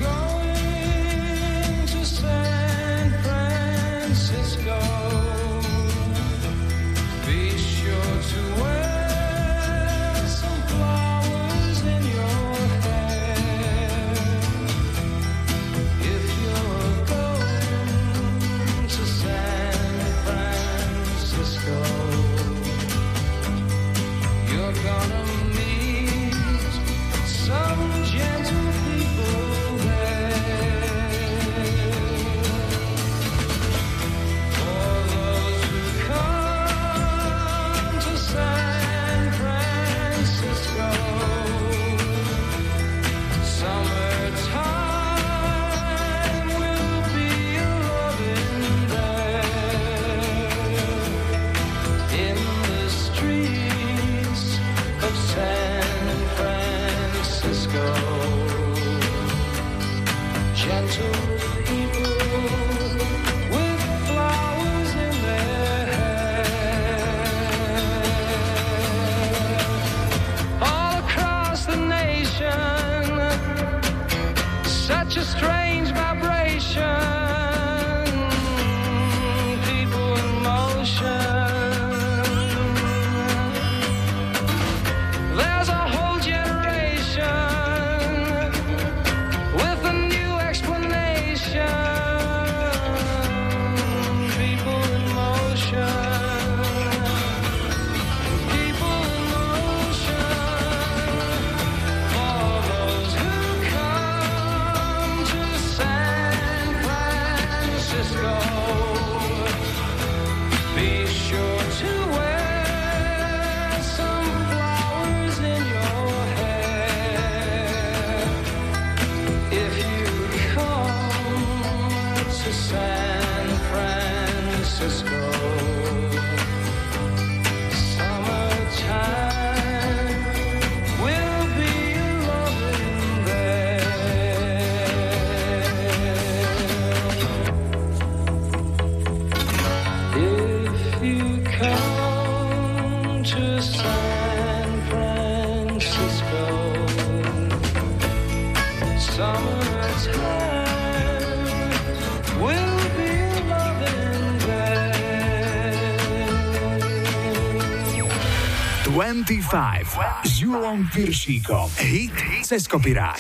S 160.24 160.40
Julom 160.40 160.88
Piršíkom. 160.88 161.68
Hit 161.84 162.16
cez 162.48 162.64
kopirát. 162.64 163.20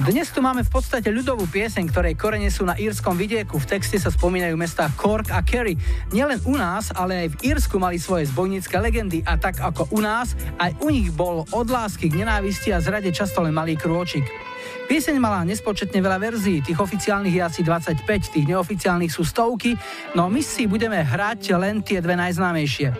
Dnes 0.00 0.32
tu 0.32 0.40
máme 0.40 0.64
v 0.64 0.72
podstate 0.72 1.12
ľudovú 1.12 1.44
pieseň, 1.44 1.84
ktorej 1.92 2.16
korene 2.16 2.48
sú 2.48 2.64
na 2.64 2.72
írskom 2.72 3.20
vidieku. 3.20 3.60
V 3.60 3.68
texte 3.68 4.00
sa 4.00 4.08
spomínajú 4.08 4.56
mesta 4.56 4.88
Cork 4.96 5.28
a 5.28 5.44
Kerry. 5.44 5.76
Nielen 6.08 6.40
u 6.48 6.56
nás, 6.56 6.88
ale 6.96 7.28
aj 7.28 7.36
v 7.36 7.52
Írsku 7.52 7.76
mali 7.76 8.00
svoje 8.00 8.32
zbojnícke 8.32 8.80
legendy 8.80 9.20
a 9.28 9.36
tak 9.36 9.60
ako 9.60 9.92
u 9.92 10.00
nás, 10.00 10.32
aj 10.56 10.72
u 10.80 10.88
nich 10.88 11.12
bol 11.12 11.44
od 11.52 11.68
lásky 11.68 12.08
k 12.08 12.24
nenávisti 12.24 12.72
a 12.72 12.80
zrade 12.80 13.12
často 13.12 13.44
len 13.44 13.52
malý 13.52 13.76
krôčik. 13.76 14.24
Pieseň 14.86 15.18
mala 15.18 15.42
nespočetne 15.42 15.98
veľa 15.98 16.14
verzií, 16.22 16.62
tých 16.62 16.78
oficiálnych 16.78 17.34
je 17.34 17.42
asi 17.42 17.60
25, 17.66 18.06
tých 18.06 18.46
neoficiálnych 18.46 19.10
sú 19.10 19.26
stovky, 19.26 19.74
no 20.14 20.30
my 20.30 20.38
si 20.38 20.70
budeme 20.70 21.02
hrať 21.02 21.58
len 21.58 21.82
tie 21.82 21.98
dve 21.98 22.14
najznámejšie. 22.14 22.94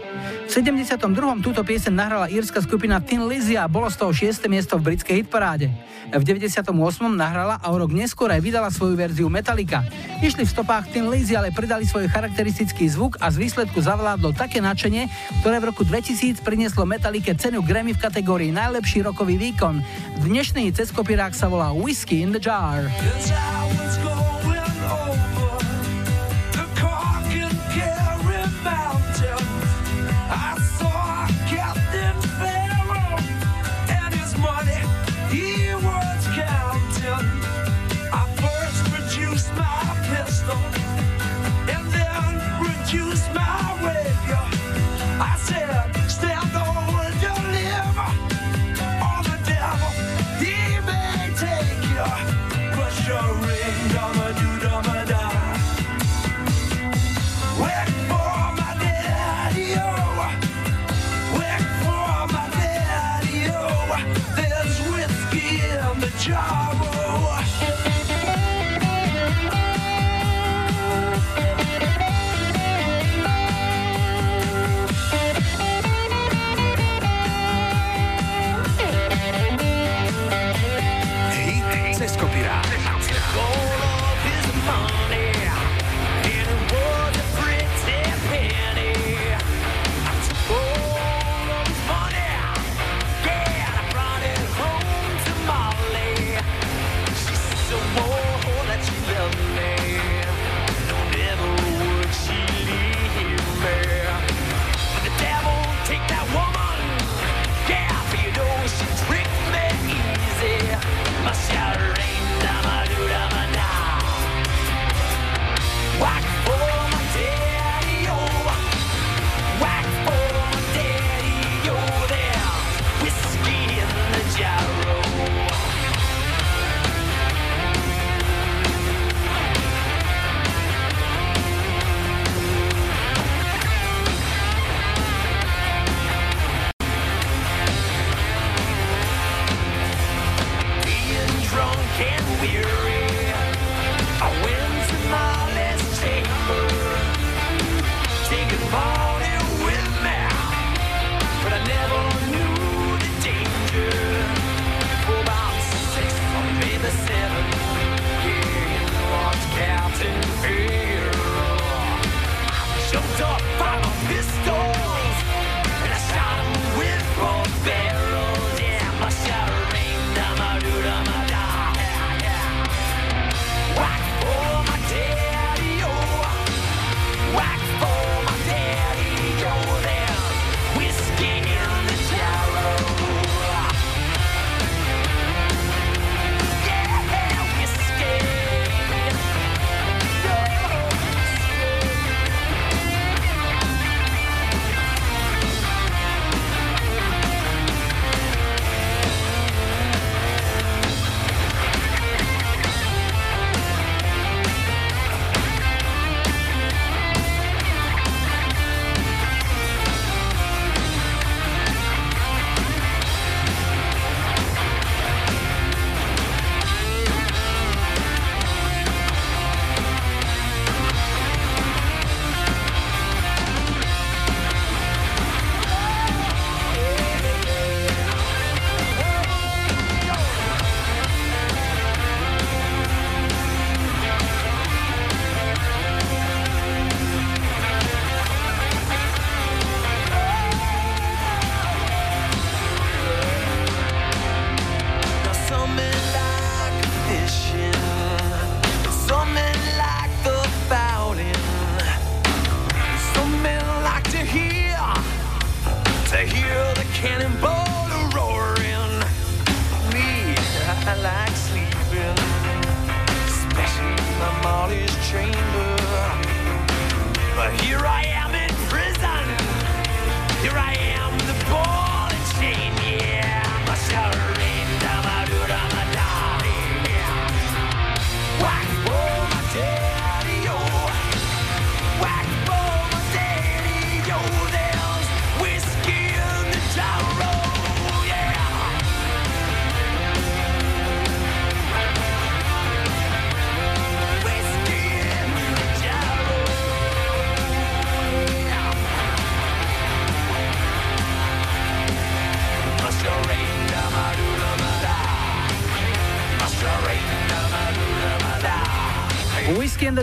V 0.46 0.50
72. 0.50 0.98
túto 1.46 1.62
pieseň 1.62 1.94
nahrala 1.94 2.26
írska 2.26 2.58
skupina 2.58 2.98
Thin 2.98 3.30
Lizzy 3.30 3.54
a 3.54 3.70
bolo 3.70 3.86
z 3.86 4.02
toho 4.02 4.10
6. 4.10 4.50
miesto 4.50 4.74
v 4.82 4.90
britskej 4.90 5.22
hitparáde. 5.22 5.70
V 6.10 6.22
98. 6.22 6.74
nahrala 7.14 7.58
a 7.62 7.66
o 7.70 7.76
rok 7.78 7.90
neskôr 7.94 8.30
aj 8.34 8.42
vydala 8.42 8.70
svoju 8.70 8.94
verziu 8.98 9.30
Metallica. 9.30 9.86
Išli 10.22 10.46
v 10.46 10.50
stopách 10.50 10.90
Thin 10.90 11.06
Lizzy, 11.06 11.38
ale 11.38 11.54
pridali 11.54 11.86
svoj 11.86 12.10
charakteristický 12.10 12.86
zvuk 12.90 13.18
a 13.22 13.30
z 13.30 13.42
výsledku 13.42 13.78
zavládlo 13.78 14.34
také 14.34 14.62
nadšenie, 14.62 15.06
ktoré 15.42 15.58
v 15.62 15.68
roku 15.70 15.82
2000 15.82 16.42
prinieslo 16.46 16.86
Metallica 16.86 17.34
cenu 17.34 17.62
Grammy 17.62 17.94
v 17.94 18.02
kategórii 18.02 18.50
najlepší 18.54 19.02
rokový 19.06 19.38
výkon. 19.38 19.82
Dnešný 20.22 20.70
ceskopirák 20.74 21.34
sa 21.34 21.50
volá 21.50 21.74
Whiskey 21.82 22.22
in 22.22 22.32
the 22.32 22.38
Jar. 22.38 22.90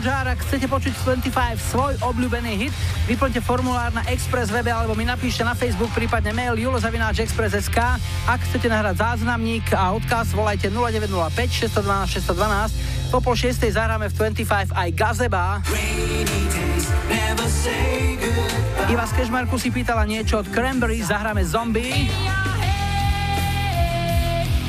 Jar, 0.01 0.25
ak 0.25 0.41
chcete 0.41 0.65
počuť 0.65 0.89
25 1.21 1.29
svoj 1.69 1.93
obľúbený 2.01 2.65
hit, 2.65 2.73
vyplňte 3.05 3.45
formulár 3.45 3.93
na 3.93 4.01
Express 4.09 4.49
webe 4.49 4.73
alebo 4.73 4.97
mi 4.97 5.05
napíšte 5.05 5.45
na 5.45 5.53
Facebook, 5.53 5.93
prípadne 5.93 6.33
mail 6.33 6.57
julozavináčexpress.sk. 6.57 7.77
Ak 8.25 8.39
chcete 8.49 8.73
nahrať 8.73 8.97
záznamník 8.97 9.69
a 9.77 9.93
odkaz, 9.93 10.33
volajte 10.33 10.73
0905 10.73 11.69
612 11.69 12.25
612. 12.25 13.13
Po 13.13 13.21
pol 13.21 13.37
šiestej 13.37 13.77
zahráme 13.77 14.09
v 14.09 14.33
25 14.33 14.73
aj 14.73 14.89
Gazeba. 14.97 15.61
Iva 18.89 19.05
z 19.05 19.13
Kešmarku 19.13 19.61
si 19.61 19.69
pýtala 19.69 20.09
niečo 20.09 20.41
od 20.41 20.49
Cranberry, 20.49 21.05
zahráme 21.05 21.45
Zombie. 21.45 22.32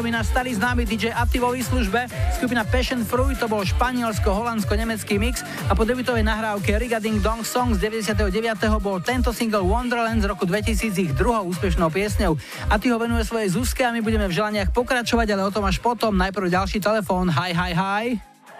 Svedomí 0.00 0.16
náš 0.16 0.32
starý 0.32 0.56
známy 0.56 0.88
DJ 0.88 1.12
Atti 1.12 1.36
vo 1.36 1.52
výslužbe. 1.52 2.08
Skupina 2.32 2.64
Passion 2.64 3.04
Fruit 3.04 3.36
to 3.36 3.44
bol 3.44 3.60
španielsko-holandsko-nemecký 3.60 5.20
mix 5.20 5.44
a 5.68 5.76
po 5.76 5.84
debutovej 5.84 6.24
nahrávke 6.24 6.72
Rigading 6.80 7.20
Dong 7.20 7.44
Song 7.44 7.76
z 7.76 7.84
99. 7.84 8.32
bol 8.80 9.04
tento 9.04 9.28
single 9.36 9.60
Wonderland 9.60 10.24
z 10.24 10.26
roku 10.32 10.48
2000 10.48 10.96
ich 10.96 11.12
druhou 11.12 11.52
úspešnou 11.52 11.92
piesňou. 11.92 12.32
Atti 12.72 12.88
ho 12.88 12.96
venuje 12.96 13.28
svojej 13.28 13.52
Zuzke 13.52 13.84
a 13.84 13.92
my 13.92 14.00
budeme 14.00 14.24
v 14.24 14.32
želaniach 14.32 14.72
pokračovať, 14.72 15.36
ale 15.36 15.44
o 15.44 15.52
tom 15.52 15.68
až 15.68 15.76
potom. 15.84 16.16
Najprv 16.16 16.48
ďalší 16.48 16.80
telefón. 16.80 17.28
Hi, 17.28 17.52
hi, 17.52 17.76
hi. 17.76 18.04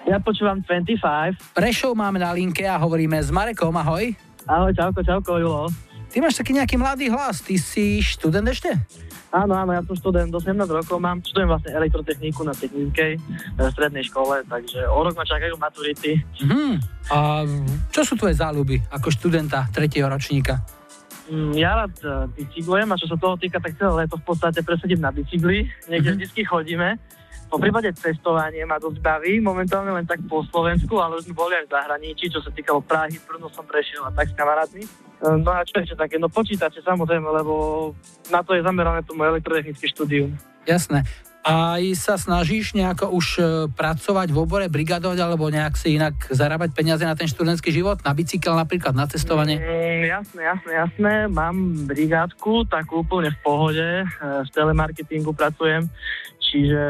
Ja 0.05 0.21
počúvam 0.21 0.61
25. 0.61 1.57
Prešov 1.57 1.97
máme 1.97 2.21
na 2.21 2.37
linke 2.37 2.69
a 2.69 2.77
hovoríme 2.77 3.17
s 3.17 3.33
Marekom. 3.33 3.73
Ahoj. 3.81 4.13
Ahoj, 4.45 4.77
čauko, 4.77 5.01
čauko, 5.01 5.41
Julo. 5.41 5.73
Ty 6.13 6.21
máš 6.21 6.37
taký 6.37 6.53
nejaký 6.53 6.77
mladý 6.77 7.09
hlas, 7.09 7.41
ty 7.41 7.57
si 7.57 8.05
študent 8.05 8.45
ešte? 8.45 8.77
Áno, 9.31 9.55
áno, 9.55 9.71
ja 9.71 9.83
som 9.87 9.95
študent, 9.95 10.27
do 10.27 10.43
17 10.43 10.59
rokov 10.67 10.99
mám, 10.99 11.23
študujem 11.23 11.47
vlastne 11.47 11.71
elektrotechniku 11.71 12.43
na 12.43 12.51
technickej 12.51 13.15
strednej 13.71 14.03
škole, 14.03 14.43
takže 14.45 14.83
o 14.85 14.99
rok 15.01 15.15
ma 15.15 15.23
čakajú 15.23 15.55
maturity. 15.55 16.19
Mhm. 16.43 16.83
A 17.09 17.47
čo 17.95 18.03
sú 18.03 18.19
tvoje 18.19 18.35
záľuby 18.35 18.83
ako 18.91 19.07
študenta 19.09 19.71
tretieho 19.71 20.11
ročníka? 20.11 20.59
Mm, 21.31 21.55
Ja 21.55 21.79
rád 21.79 21.95
e, 22.01 22.11
bicyklujem 22.35 22.91
a 22.91 22.99
čo 22.99 23.07
sa 23.07 23.15
toho 23.15 23.39
týka, 23.39 23.63
tak 23.63 23.79
celé 23.79 24.03
leto 24.03 24.19
v 24.19 24.27
podstate 24.27 24.67
presedím 24.67 24.99
na 24.99 25.15
bicykli, 25.15 25.63
niekde 25.87 26.11
Mhm. 26.11 26.19
vždy 26.27 26.43
chodíme. 26.43 26.89
Po 27.51 27.59
prípade 27.59 27.91
cestovanie 27.99 28.63
ma 28.63 28.79
dosť 28.79 29.03
baví, 29.03 29.43
momentálne 29.43 29.91
len 29.91 30.07
tak 30.07 30.23
po 30.31 30.47
Slovensku, 30.47 31.03
ale 31.03 31.19
už 31.19 31.27
sme 31.27 31.35
boli 31.35 31.59
aj 31.59 31.67
v 31.67 31.75
zahraničí, 31.75 32.31
čo 32.31 32.39
sa 32.39 32.55
týkalo 32.55 32.79
Prahy, 32.79 33.19
Brno 33.27 33.51
som 33.51 33.67
prešiel 33.67 34.07
a 34.07 34.15
tak 34.15 34.31
s 34.31 34.39
kamarátmi. 34.39 34.87
E, 34.87 34.91
No 35.43 35.51
a 35.51 35.67
čo 35.67 35.83
ešte 35.83 35.99
také, 35.99 36.17
no 36.23 36.31
počítače 36.31 36.79
samozrejme, 36.81 37.27
lebo 37.27 37.91
na 38.31 38.47
to 38.47 38.55
je 38.55 38.63
zamerané 38.63 39.03
to 39.03 39.19
moje 39.19 39.35
elektrotechnické 39.35 39.91
štúdium. 39.91 40.31
Jasné. 40.63 41.03
Aj 41.41 41.81
sa 41.97 42.21
snažíš 42.21 42.77
nejako 42.77 43.17
už 43.17 43.27
e, 43.41 43.43
pracovať 43.73 44.29
v 44.29 44.39
obore, 44.45 44.69
brigadovať, 44.69 45.19
alebo 45.25 45.49
nejak 45.49 45.73
si 45.73 45.97
inak 45.97 46.29
zarábať 46.29 46.77
peniaze 46.77 47.01
na 47.01 47.17
ten 47.17 47.25
študentský 47.27 47.73
život, 47.73 47.97
na 48.05 48.13
bicykel 48.13 48.53
napríklad, 48.53 48.93
na 48.93 49.09
cestovanie? 49.09 49.57
Mm, 49.57 50.05
jasné, 50.05 50.41
jasné, 50.45 50.73
jasné. 50.77 51.15
Mám 51.33 51.89
brigádku, 51.89 52.69
tak 52.69 52.93
úplne 52.93 53.33
v 53.33 53.39
pohode. 53.41 53.89
E, 54.05 54.05
V 54.21 54.49
telemarketingu 54.53 55.33
pracujem, 55.33 55.89
čiže 56.51 56.83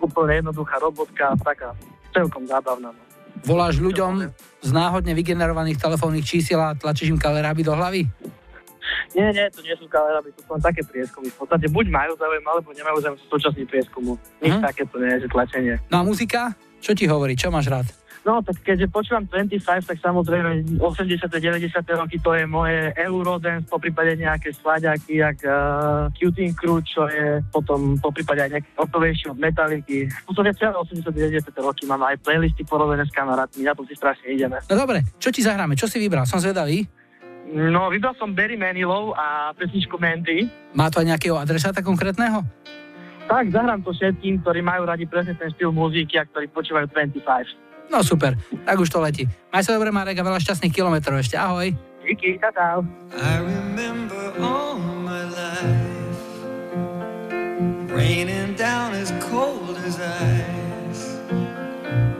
úplne 0.00 0.40
jednoduchá 0.40 0.76
robotka, 0.80 1.36
taká 1.40 1.76
celkom 2.10 2.44
zábavná. 2.44 2.90
No. 2.90 3.02
Voláš 3.44 3.76
ľuďom 3.76 4.30
z 4.64 4.70
náhodne 4.72 5.12
vygenerovaných 5.12 5.76
telefónnych 5.76 6.24
čísiel 6.24 6.58
a 6.58 6.72
tlačíš 6.72 7.12
im 7.12 7.20
kaleráby 7.20 7.60
do 7.60 7.76
hlavy? 7.76 8.08
Nie, 9.14 9.30
nie, 9.30 9.46
to 9.52 9.62
nie 9.62 9.74
sú 9.78 9.86
kaleraby, 9.86 10.34
to 10.34 10.42
sú 10.42 10.50
len 10.58 10.62
také 10.64 10.82
prieskumy. 10.82 11.30
V 11.30 11.46
podstate 11.46 11.70
buď 11.70 11.86
majú 11.86 12.12
záujem, 12.18 12.42
alebo 12.42 12.68
nemajú 12.74 12.98
záujem 12.98 13.18
z 13.20 13.24
súčasných 13.30 13.68
prieskumu. 13.70 14.12
Nič 14.42 14.54
Mhm. 14.58 14.62
takéto 14.62 14.94
nie 14.98 15.10
je, 15.14 15.18
že 15.22 15.28
tlačenie. 15.30 15.74
No 15.88 15.96
a 15.98 16.02
muzika? 16.02 16.40
Čo 16.84 16.92
ti 16.92 17.08
hovorí? 17.08 17.32
Čo 17.32 17.48
máš 17.48 17.72
rád? 17.72 17.88
No, 18.24 18.40
tak 18.40 18.60
keďže 18.64 18.88
počúvam 18.88 19.28
25, 19.28 19.84
tak 19.84 20.00
samozrejme 20.00 20.80
80. 20.80 21.28
90. 21.28 21.76
roky 21.92 22.16
to 22.20 22.32
je 22.32 22.48
moje 22.48 22.88
Eurodance, 22.96 23.68
po 23.68 23.76
prípade 23.76 24.16
nejaké 24.16 24.48
slaďaky, 24.52 25.20
jak 25.20 25.38
uh, 25.44 26.08
Cuting 26.16 26.56
Crew, 26.56 26.80
čo 26.80 27.04
je 27.04 27.44
potom 27.52 28.00
po 28.00 28.08
prípade 28.08 28.48
aj 28.48 28.50
nejaké 28.56 28.68
hotovejšie 28.80 29.28
od 29.28 29.38
Metalliky. 29.40 30.08
V 30.08 30.24
podstate 30.24 30.56
celé 30.56 30.72
80. 30.72 31.04
90. 31.04 31.52
roky 31.60 31.84
mám 31.84 32.00
aj 32.00 32.16
playlisty 32.24 32.64
porobené 32.64 33.04
s 33.04 33.12
kamarátmi, 33.12 33.60
na 33.60 33.76
to 33.76 33.84
si 33.84 33.92
strašne 33.92 34.32
ideme. 34.32 34.56
No 34.72 34.76
dobre, 34.76 35.04
čo 35.20 35.28
ti 35.28 35.44
zahráme? 35.44 35.76
Čo 35.76 35.84
si 35.84 36.00
vybral? 36.00 36.24
Som 36.24 36.40
zvedavý. 36.40 36.84
No, 37.52 37.92
vybral 37.92 38.16
som 38.16 38.32
Barry 38.32 38.56
Manilov 38.56 39.12
a 39.20 39.52
pesničku 39.52 40.00
Mandy. 40.00 40.48
Má 40.72 40.88
to 40.88 41.04
aj 41.04 41.12
nejakého 41.12 41.36
adresáta 41.36 41.84
konkrétneho? 41.84 42.40
Tak, 43.24 43.44
zahrám 43.50 43.80
to 43.80 43.90
všetkým, 43.96 44.44
ktorí 44.44 44.60
majú 44.60 44.84
radi 44.84 45.08
presne 45.08 45.32
ten 45.34 45.48
štýl 45.56 45.72
muziky 45.72 46.20
a 46.20 46.28
ktorí 46.28 46.52
počúvajú 46.52 46.86
25. 46.92 47.90
No 47.92 48.00
super, 48.00 48.36
tak 48.64 48.76
už 48.80 48.88
to 48.88 49.00
letí. 49.00 49.24
Maj 49.52 49.64
sa 49.64 49.76
dobre, 49.76 49.92
Marek, 49.92 50.20
a 50.20 50.24
veľa 50.24 50.40
šťastných 50.40 50.72
kilometrov 50.72 51.20
ešte. 51.20 51.36
Ahoj. 51.36 51.72
Díky, 52.04 52.36
čau. 52.36 52.84
I 53.16 53.40
remember 53.40 54.32
all 54.40 54.76
my 54.76 55.24
life 55.24 56.04
raining 57.88 58.52
down 58.60 58.92
as 58.92 59.08
cold 59.24 59.76
as 59.88 59.96
ice. 59.96 61.16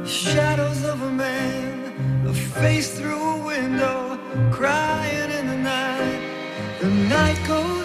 Shadows 0.08 0.84
of 0.88 1.02
a 1.04 1.12
man, 1.12 1.92
a 2.24 2.32
face 2.32 2.96
through 2.96 3.20
a 3.20 3.38
window, 3.44 4.16
crying 4.48 5.30
in 5.36 5.44
the 5.52 5.60
night. 5.60 6.20
The 6.80 6.88
night 6.88 7.40
goes 7.44 7.83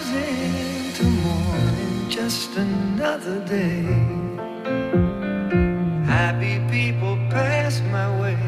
just 2.30 2.56
another 2.56 3.40
day. 3.44 3.82
Happy 6.06 6.60
people 6.70 7.16
pass 7.28 7.80
my 7.90 8.08
way. 8.20 8.38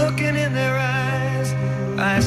Looking 0.00 0.34
in 0.34 0.52
their 0.52 0.76
eyes, 0.76 1.48
I 1.96 2.18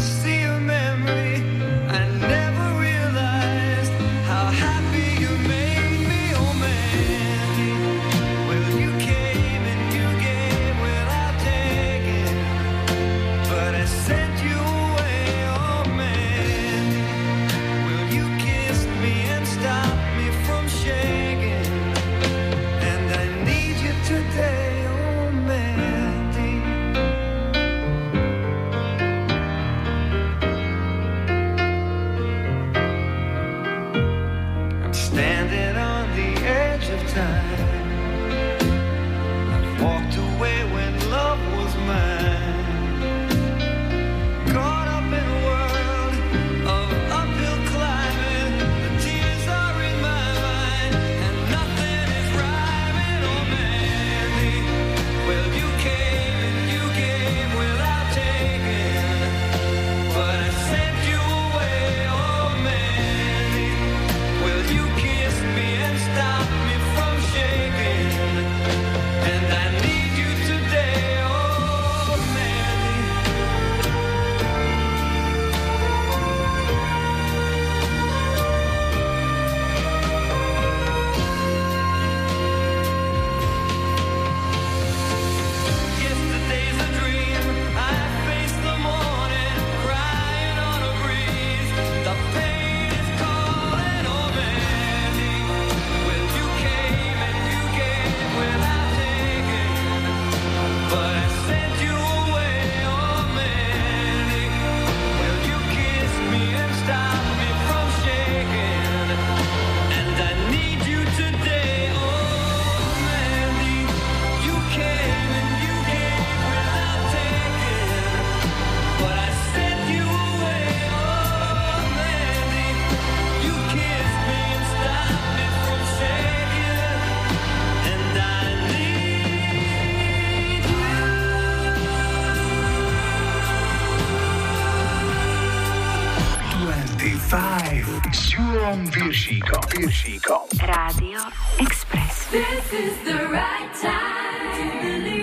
s 137.32 138.36
Julom 138.36 138.84
Viršíkom. 138.91 139.63
Viršíkom. 139.71 140.51
Rádio 140.59 141.23
Express. 141.63 142.27
This 142.27 142.67
is 142.75 142.91
the 143.07 143.23
right 143.32 143.71
time 143.79 144.51
to 144.51 144.63
believe 144.84 145.20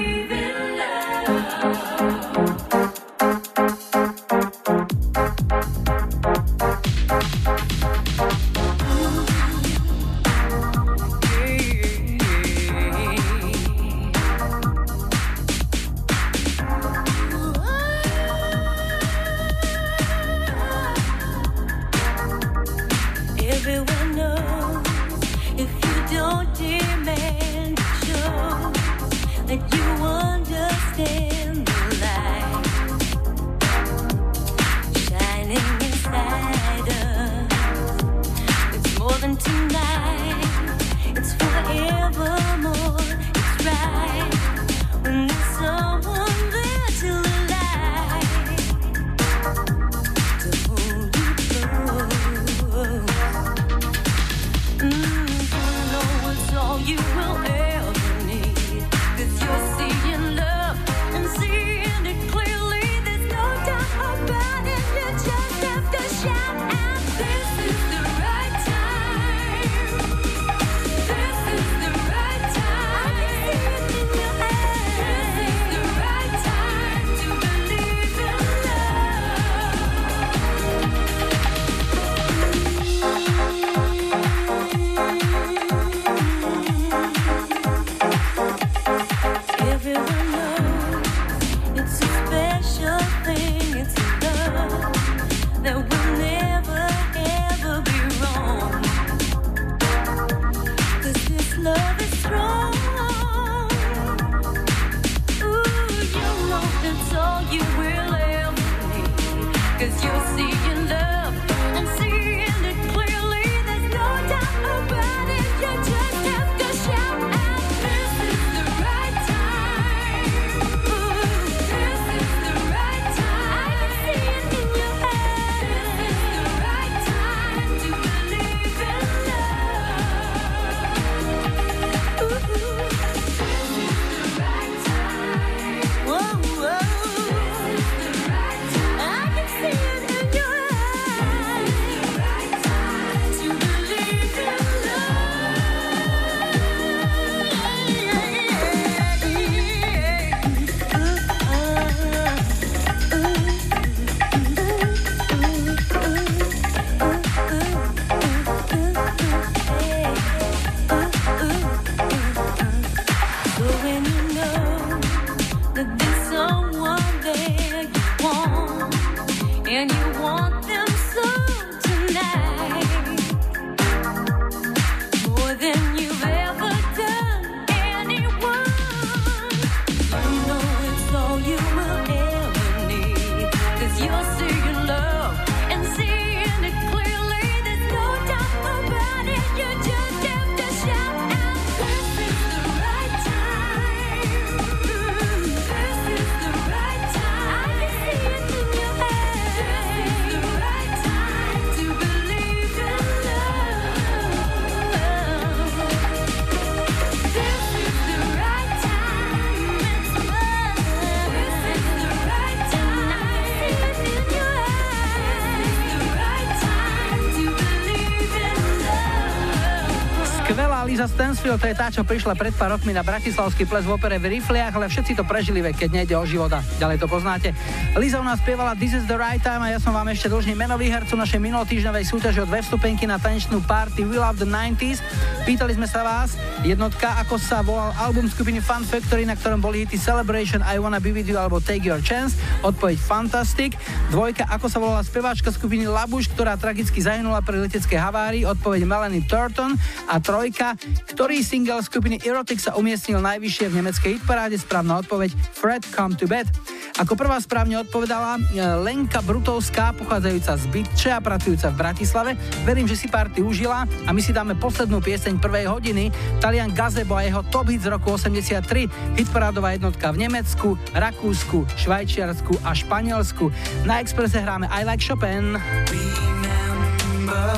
Lisa 221.38 221.54
Stansfield, 221.54 221.62
to 221.62 221.70
je 221.70 221.78
tá, 221.78 221.86
čo 221.94 222.02
prišla 222.02 222.34
pred 222.34 222.50
pár 222.50 222.74
rokmi 222.74 222.90
na 222.90 223.06
Bratislavský 223.06 223.62
ples 223.62 223.86
v 223.86 223.94
opere 223.94 224.18
v 224.18 224.26
Rifliach, 224.26 224.74
ale 224.74 224.90
všetci 224.90 225.14
to 225.14 225.22
prežili, 225.22 225.62
veď 225.62 225.86
keď 225.86 225.90
nejde 225.94 226.14
o 226.18 226.26
život 226.26 226.50
a 226.50 226.66
ďalej 226.82 226.98
to 226.98 227.06
poznáte. 227.06 227.54
Liza 227.94 228.18
u 228.18 228.26
nás 228.26 228.42
spievala 228.42 228.74
This 228.74 228.90
is 228.90 229.06
the 229.06 229.14
right 229.14 229.38
time 229.38 229.62
a 229.62 229.70
ja 229.70 229.78
som 229.78 229.94
vám 229.94 230.10
ešte 230.10 230.26
dlžný 230.26 230.58
meno 230.58 230.74
výhercu 230.74 231.14
našej 231.14 231.38
minulotýždňovej 231.38 232.04
súťaže 232.10 232.42
od 232.42 232.50
dve 232.50 232.58
vstupenky 232.66 233.06
na 233.06 233.22
tanečnú 233.22 233.62
party 233.70 234.02
We 234.02 234.18
Love 234.18 234.42
the 234.42 234.50
90s. 234.50 234.98
Pýtali 235.46 235.78
sme 235.78 235.86
sa 235.86 236.02
vás, 236.02 236.34
jednotka, 236.66 237.14
ako 237.22 237.38
sa 237.38 237.62
volal 237.62 237.94
album 238.02 238.26
skupiny 238.26 238.58
Fun 238.58 238.82
Factory, 238.82 239.22
na 239.22 239.38
ktorom 239.38 239.62
boli 239.62 239.86
hity 239.86 239.94
Celebration, 239.94 240.58
I 240.66 240.82
Wanna 240.82 240.98
Be 240.98 241.14
With 241.14 241.30
You 241.30 241.38
alebo 241.38 241.62
Take 241.62 241.86
Your 241.86 242.02
Chance, 242.02 242.34
odpoveď 242.66 242.98
Fantastic. 242.98 243.78
Dvojka, 244.10 244.42
ako 244.50 244.66
sa 244.66 244.82
volala 244.82 245.06
speváčka 245.06 245.54
skupiny 245.54 245.86
Labuš, 245.86 246.34
ktorá 246.34 246.58
tragicky 246.58 246.98
zahynula 246.98 247.46
pri 247.46 247.62
leteckej 247.62 248.00
havárii, 248.00 248.42
odpoveď 248.42 248.82
Melanie 248.90 249.22
Turton. 249.22 249.78
A 250.08 250.18
trojka, 250.18 250.74
ktorý 251.14 251.27
single 251.44 251.84
skupiny 251.84 252.16
Erotic 252.24 252.56
sa 252.56 252.72
umiestnil 252.80 253.20
najvyššie 253.20 253.68
v 253.68 253.76
nemeckej 253.84 254.10
hitparáde, 254.16 254.56
správna 254.56 255.04
odpoveď 255.04 255.36
Fred 255.52 255.84
Come 255.92 256.16
to 256.16 256.24
Bed. 256.24 256.48
Ako 256.96 257.20
prvá 257.20 257.36
správne 257.36 257.76
odpovedala 257.84 258.40
e, 258.40 258.64
Lenka 258.80 259.20
Brutovská, 259.20 259.92
pochádzajúca 260.00 260.56
z 260.56 260.64
Bytče 260.72 261.10
a 261.12 261.20
pracujúca 261.20 261.68
v 261.68 261.76
Bratislave. 261.76 262.30
Verím, 262.64 262.88
že 262.88 262.96
si 262.96 263.12
party 263.12 263.44
užila 263.44 263.84
a 263.84 264.10
my 264.10 264.24
si 264.24 264.32
dáme 264.32 264.56
poslednú 264.56 265.04
pieseň 265.04 265.36
prvej 265.36 265.68
hodiny. 265.68 266.08
Talian 266.40 266.72
Gazebo 266.72 267.20
a 267.20 267.22
jeho 267.28 267.44
top 267.52 267.68
hit 267.68 267.84
z 267.84 267.92
roku 267.92 268.16
83. 268.16 268.88
Hitparádová 269.20 269.76
jednotka 269.76 270.08
v 270.10 270.24
Nemecku, 270.24 270.80
Rakúsku, 270.96 271.68
Švajčiarsku 271.76 272.64
a 272.64 272.72
Španielsku. 272.72 273.52
Na 273.84 274.00
Exprese 274.00 274.40
hráme 274.40 274.64
I 274.72 274.80
Like 274.88 275.04
Chopin. 275.04 275.60
Remember 275.92 277.52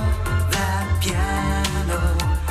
that 0.50 0.84
piano, 0.98 2.19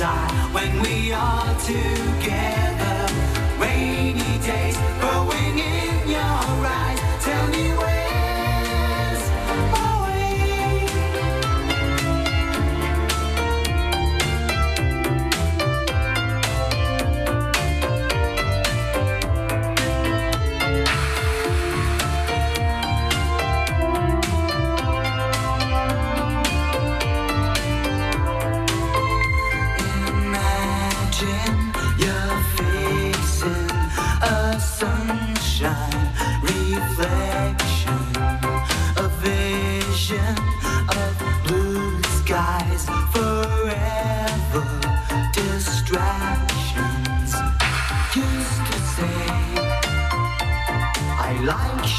when 0.00 0.80
we 0.80 1.12
are 1.12 1.54
together. 1.60 2.09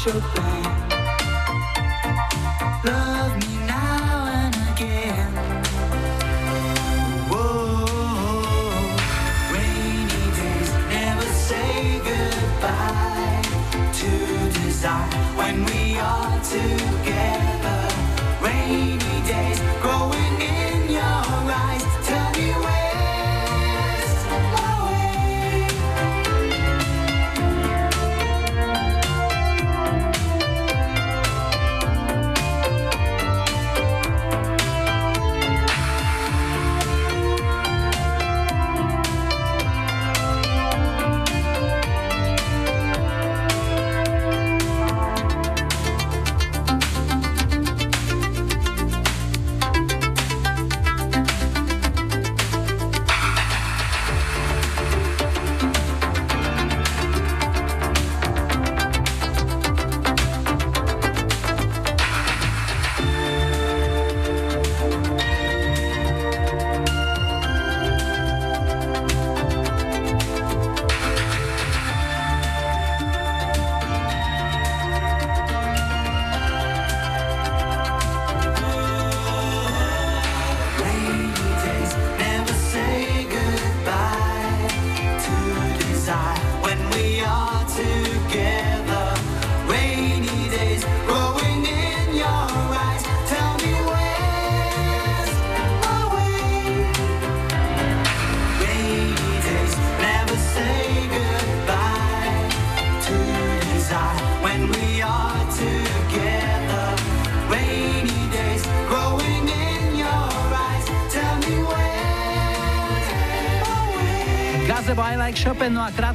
Like 0.04 0.41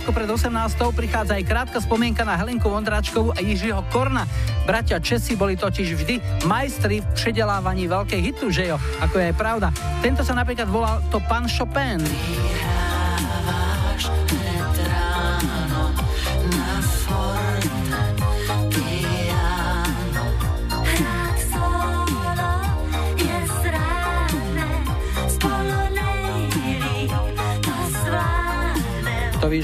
krátko 0.07 0.23
pred 0.23 0.31
18. 0.31 0.95
prichádza 0.95 1.35
aj 1.35 1.43
krátka 1.43 1.83
spomienka 1.83 2.23
na 2.23 2.39
Helenku 2.39 2.71
Vondračkovú 2.71 3.35
a 3.35 3.43
Jiřího 3.43 3.83
Korna. 3.91 4.23
Bratia 4.63 5.03
Česi 5.03 5.35
boli 5.35 5.59
totiž 5.59 5.99
vždy 5.99 6.47
majstri 6.47 7.03
v 7.03 7.07
předelávaní 7.11 7.91
veľkej 7.91 8.21
hitu, 8.23 8.47
že 8.47 8.71
jo? 8.71 8.79
Ako 9.03 9.19
je 9.19 9.27
aj 9.27 9.35
pravda. 9.35 9.67
Tento 9.99 10.23
sa 10.23 10.31
napríklad 10.31 10.71
volal 10.71 11.03
to 11.11 11.19
Pan 11.27 11.43
Chopin. 11.51 11.99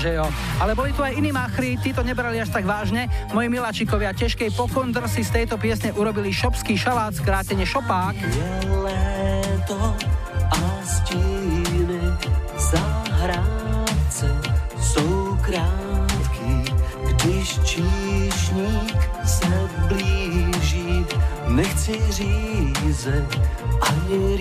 Že 0.03 0.19
jo. 0.19 0.27
Ale 0.59 0.75
boli 0.75 0.91
tu 0.91 0.99
aj 0.99 1.15
iní 1.15 1.31
machri, 1.31 1.79
tí 1.79 1.95
to 1.95 2.03
nebrali 2.03 2.35
až 2.35 2.51
tak 2.51 2.67
vážne. 2.67 3.07
Moji 3.31 3.47
miláčikovia 3.47 4.11
ťažkej 4.11 4.51
pokondr 4.51 5.07
si 5.07 5.23
z 5.23 5.31
tejto 5.31 5.55
piesne 5.55 5.95
urobili 5.95 6.35
šopský 6.35 6.75
šalát, 6.75 7.15
skrátene 7.15 7.63
šopák. 7.63 8.11
Je 8.19 8.51
léto 8.83 9.79
a 10.51 10.61
stíny 10.83 12.03
zahrádce 12.59 14.27
jsou 14.75 15.39
krátký, 15.39 16.67
když 17.15 17.47
číšník 17.63 18.99
se 19.23 19.47
blíží. 19.87 21.07
Nechci 21.47 21.95
říze 22.11 23.23
ani 23.81 24.35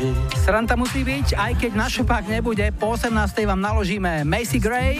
rýži. 0.00 0.16
Sranta 0.40 0.74
musí 0.74 1.04
byť, 1.04 1.36
aj 1.36 1.52
keď 1.60 1.72
na 1.76 1.86
šopák 1.86 2.24
nebude, 2.26 2.64
po 2.72 2.96
18. 2.96 3.12
vám 3.44 3.60
naložíme 3.60 4.24
Macy 4.24 4.56
Gray, 4.56 4.96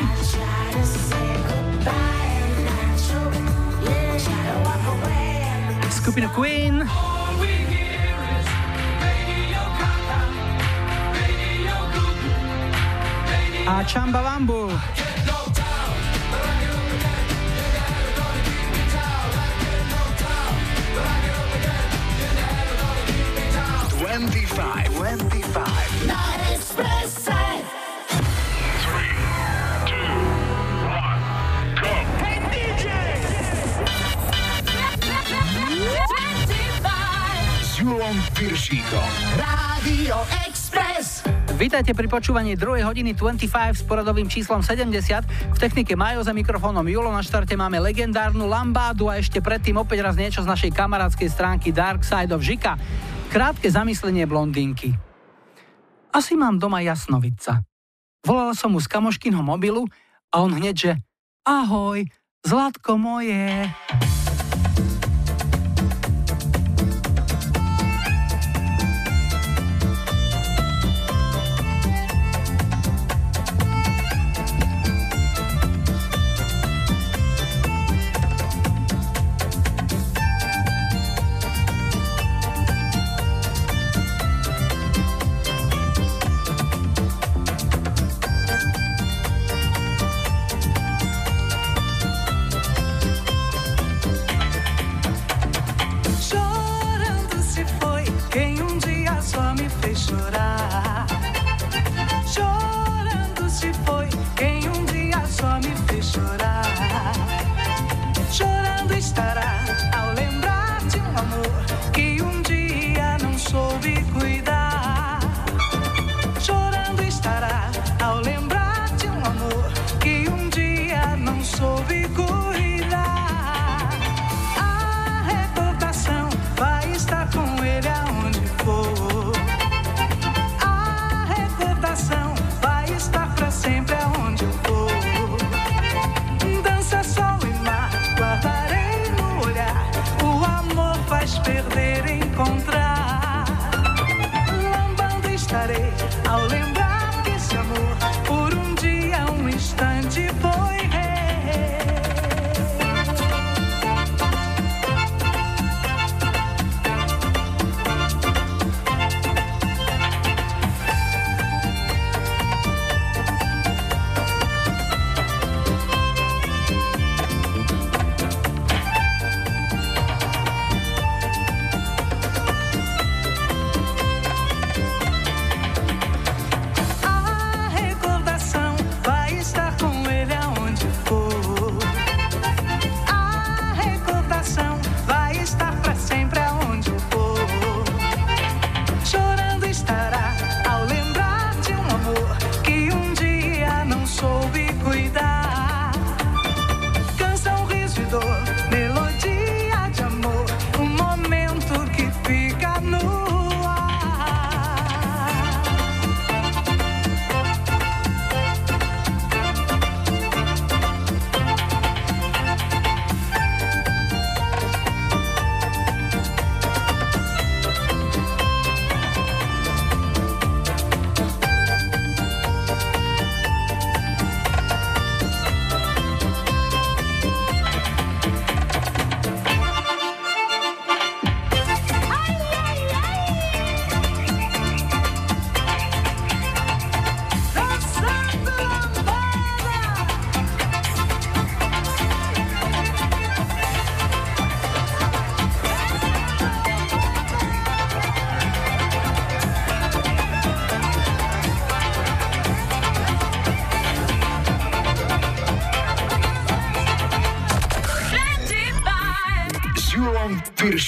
skupinu 5.90 6.28
Queen, 6.36 6.84
a 13.70 13.84
Chamba 13.86 14.18
Wambu. 14.22 14.66
Piršíkom. 38.70 39.10
Rádio 39.34 40.14
Express. 40.46 41.26
Vítajte 41.58 41.90
pri 41.90 42.06
počúvaní 42.06 42.54
2. 42.54 42.86
hodiny 42.86 43.18
25 43.18 43.50
s 43.74 43.82
poradovým 43.82 44.30
číslom 44.30 44.62
70. 44.62 45.26
V 45.26 45.58
technike 45.58 45.98
Majo 45.98 46.22
za 46.22 46.30
mikrofónom 46.30 46.86
Julo 46.86 47.10
na 47.10 47.18
štarte 47.18 47.58
máme 47.58 47.82
legendárnu 47.82 48.46
Lambádu 48.46 49.10
a 49.10 49.18
ešte 49.18 49.42
predtým 49.42 49.74
opäť 49.74 50.06
raz 50.06 50.14
niečo 50.14 50.46
z 50.46 50.50
našej 50.54 50.70
kamarádskej 50.70 51.28
stránky 51.34 51.74
Dark 51.74 52.06
Side 52.06 52.30
of 52.30 52.46
Žika. 52.46 52.78
Krátke 53.34 53.66
zamyslenie 53.66 54.30
blondinky. 54.30 54.94
Asi 56.14 56.38
mám 56.38 56.62
doma 56.62 56.78
jasnovidca. 56.78 57.66
Volala 58.22 58.54
som 58.54 58.70
mu 58.70 58.78
z 58.78 58.86
kamoškinho 58.86 59.42
mobilu 59.42 59.90
a 60.30 60.46
on 60.46 60.54
hneď, 60.54 60.76
že 60.78 60.92
ahoj, 61.42 62.06
zlatko 62.46 62.94
moje. 63.02 63.66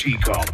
She 0.02 0.16
Cop. 0.18 0.51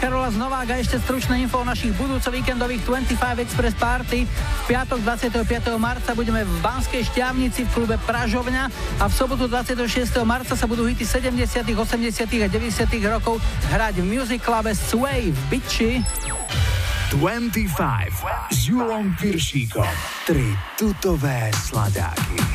Karola 0.00 0.32
Znovák 0.32 0.64
a 0.72 0.80
ešte 0.80 0.96
stručné 0.96 1.44
info 1.44 1.60
o 1.60 1.66
našich 1.68 1.92
budúco 1.92 2.32
víkendových 2.32 2.80
25 2.88 3.44
Express 3.44 3.76
Party. 3.76 4.24
V 4.24 4.62
piatok 4.64 5.04
25. 5.04 5.44
marca 5.76 6.16
budeme 6.16 6.40
v 6.40 6.52
Banskej 6.64 7.04
šťavnici 7.12 7.68
v 7.68 7.70
klube 7.76 8.00
Pražovňa 8.08 8.64
a 8.96 9.04
v 9.04 9.12
sobotu 9.12 9.44
26. 9.44 10.08
marca 10.24 10.56
sa 10.56 10.64
budú 10.64 10.88
hity 10.88 11.04
70., 11.04 11.76
80. 11.76 12.16
a 12.16 12.48
90. 12.48 13.12
rokov 13.12 13.44
hrať 13.68 14.00
v 14.00 14.06
Music 14.08 14.40
Clube 14.40 14.72
Sway 14.72 15.36
v 15.36 15.40
Biči. 15.52 16.00
25 17.12 18.56
s 18.56 18.58
Julom 18.72 19.12
Piršíkom. 19.20 19.92
Tri 20.24 20.48
tutové 20.80 21.52
sladáky. 21.52 22.49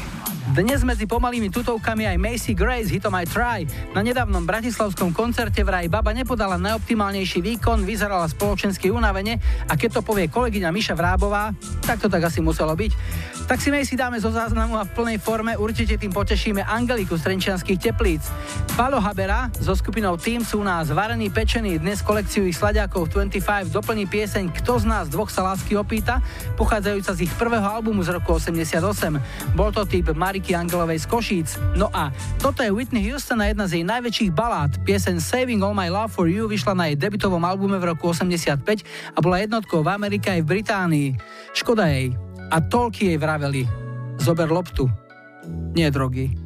Dnes 0.55 0.87
medzi 0.87 1.03
pomalými 1.03 1.51
tutovkami 1.51 2.07
aj 2.07 2.15
Macy 2.15 2.55
Gray 2.55 2.79
s 2.79 2.87
hitom 2.87 3.11
I 3.11 3.27
Try. 3.27 3.67
Na 3.91 3.99
nedávnom 3.99 4.47
bratislavskom 4.47 5.11
koncerte 5.11 5.67
vraj 5.67 5.91
baba 5.91 6.15
nepodala 6.15 6.55
najoptimálnejší 6.55 7.43
výkon, 7.43 7.83
vyzerala 7.83 8.23
spoločensky 8.31 8.87
unavene 8.87 9.35
a 9.67 9.75
keď 9.75 9.99
to 9.99 10.01
povie 10.07 10.31
kolegyňa 10.31 10.71
Miša 10.71 10.95
Vrábová, 10.95 11.51
tak 11.83 11.99
to 11.99 12.07
tak 12.07 12.31
asi 12.31 12.39
muselo 12.39 12.71
byť. 12.71 12.91
Tak 13.51 13.59
si 13.59 13.67
Macy 13.67 13.99
dáme 13.99 14.15
zo 14.15 14.31
záznamu 14.31 14.79
a 14.79 14.87
v 14.87 14.95
plnej 14.95 15.19
forme 15.19 15.59
určite 15.59 15.99
tým 15.99 16.15
potešíme 16.15 16.63
Angeliku 16.63 17.19
z 17.19 17.27
Trenčianských 17.27 17.91
teplíc. 17.91 18.23
Palo 18.75 18.99
Habera 18.99 19.47
so 19.55 19.71
skupinou 19.71 20.19
Team 20.19 20.43
sú 20.43 20.59
nás 20.59 20.91
varení 20.91 21.31
pečení. 21.31 21.79
Dnes 21.79 22.03
kolekciu 22.03 22.43
ich 22.43 22.59
sladiakov 22.59 23.07
25 23.07 23.71
doplní 23.71 24.03
pieseň 24.03 24.51
Kto 24.51 24.83
z 24.83 24.85
nás 24.91 25.07
dvoch 25.07 25.31
sa 25.31 25.47
lásky 25.47 25.79
opýta, 25.79 26.19
pochádzajúca 26.59 27.15
z 27.15 27.23
ich 27.23 27.31
prvého 27.39 27.63
albumu 27.63 28.03
z 28.03 28.19
roku 28.19 28.35
88. 28.35 28.83
Bol 29.55 29.71
to 29.71 29.87
typ 29.87 30.11
Mariky 30.11 30.59
Angelovej 30.59 30.99
z 30.99 31.07
Košíc. 31.07 31.55
No 31.79 31.87
a 31.95 32.11
toto 32.43 32.67
je 32.67 32.75
Whitney 32.75 32.99
Houston 33.07 33.39
a 33.39 33.47
jedna 33.47 33.63
z 33.63 33.79
jej 33.79 33.85
najväčších 33.87 34.35
balát. 34.35 34.75
Pieseň 34.83 35.23
Saving 35.23 35.63
All 35.63 35.71
My 35.71 35.87
Love 35.87 36.11
For 36.11 36.27
You 36.27 36.51
vyšla 36.51 36.75
na 36.75 36.91
jej 36.91 36.99
debitovom 36.99 37.47
albume 37.47 37.79
v 37.79 37.95
roku 37.95 38.11
85 38.11 38.59
a 39.15 39.17
bola 39.23 39.39
jednotkou 39.39 39.87
v 39.87 39.95
Amerike 39.95 40.35
aj 40.35 40.43
v 40.43 40.51
Británii. 40.51 41.09
Škoda 41.55 41.87
jej. 41.87 42.11
A 42.51 42.59
toľky 42.59 43.15
jej 43.15 43.17
vraveli. 43.23 43.63
Zober 44.19 44.51
loptu. 44.51 44.91
Nie 45.71 45.87
drogy. 45.95 46.44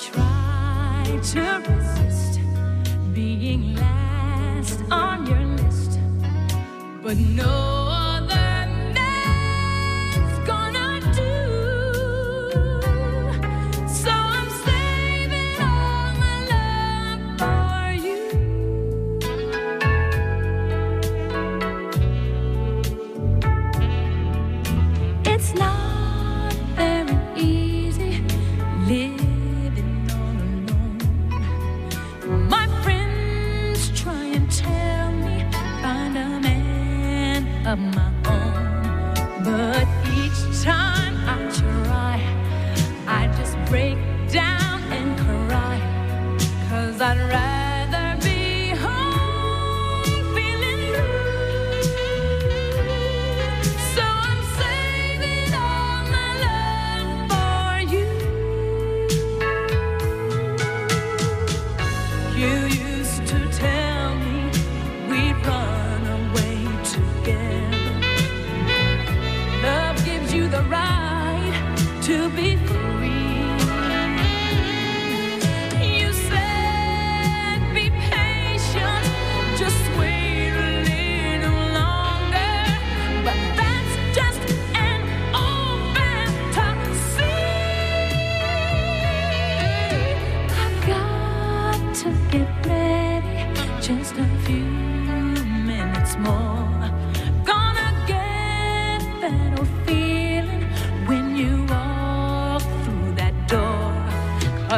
Try 0.00 1.04
to 1.22 1.62
resist 1.68 2.40
being 3.14 3.74
last 3.76 4.80
on 4.90 5.26
your 5.26 5.44
list, 5.56 5.98
but 7.02 7.18
no. 7.18 8.01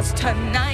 us 0.05 0.13
tonight. 0.21 0.74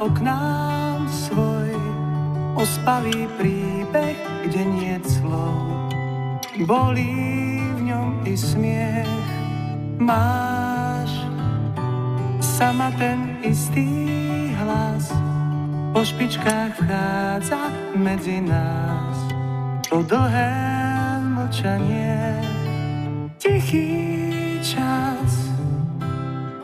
Rozpráva 0.00 0.04
o 0.04 0.08
k 0.08 0.18
nám 0.24 1.08
svoj 1.08 1.70
ospavý 2.56 3.28
príbeh, 3.36 4.16
kde 4.48 4.62
nie 4.64 4.96
slov. 5.04 5.92
Bolí 6.64 7.60
v 7.76 7.80
ňom 7.88 8.24
i 8.24 8.34
smiech, 8.36 9.28
máš 10.00 11.12
sama 12.40 12.92
ten 12.96 13.36
istý 13.44 14.52
hlas. 14.60 15.12
Po 15.92 16.04
špičkách 16.04 16.80
vchádza 16.80 17.60
medzi 17.96 18.40
nás 18.40 19.16
to 19.90 20.06
dlhé 20.06 20.54
mlčanie, 21.34 22.38
tichý 23.42 24.62
čas 24.62 25.50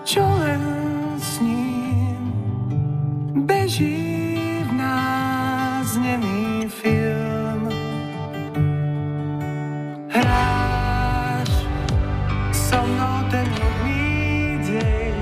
čo 0.07 0.23
len 0.23 0.76
beží 3.77 4.65
v 4.65 4.73
nás 4.73 5.97
nemý 5.97 6.69
film. 6.69 7.69
Hráš 10.09 11.51
so 12.53 12.81
mnou 12.81 13.29
ten 13.29 13.45
nudný 13.45 14.57
dej, 14.65 15.13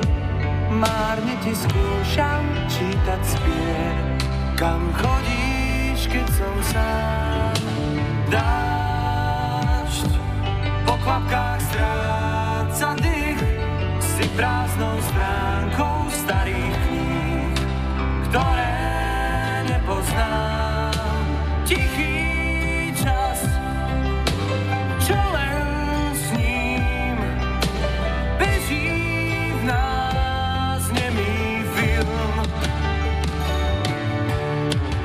márne 0.71 1.35
ti 1.43 1.51
skúšam 1.51 2.47
čítať 2.71 3.21
spier, 3.27 3.95
kam 4.55 4.87
chodíš, 4.95 6.07
keď 6.07 6.27
som 6.39 6.55
sám. 6.71 7.59
Dážď 8.31 10.11
po 10.87 10.95
kvapkách 11.03 11.61
stráca 11.75 12.89
dých, 13.03 13.43
si 13.99 14.25
prázdnou 14.39 14.95
stránkou 15.11 16.07
starých 16.23 16.84
ktoré 18.35 19.63
nepoznám. 19.71 21.23
Tichý 21.63 22.91
čas, 22.99 23.47
čo 24.99 25.15
len 25.15 25.63
s 26.19 26.35
ním 26.35 27.15
beží 28.35 28.91
v 29.55 29.63
nás 29.71 30.83
nemý 30.91 31.63
film. 31.79 32.35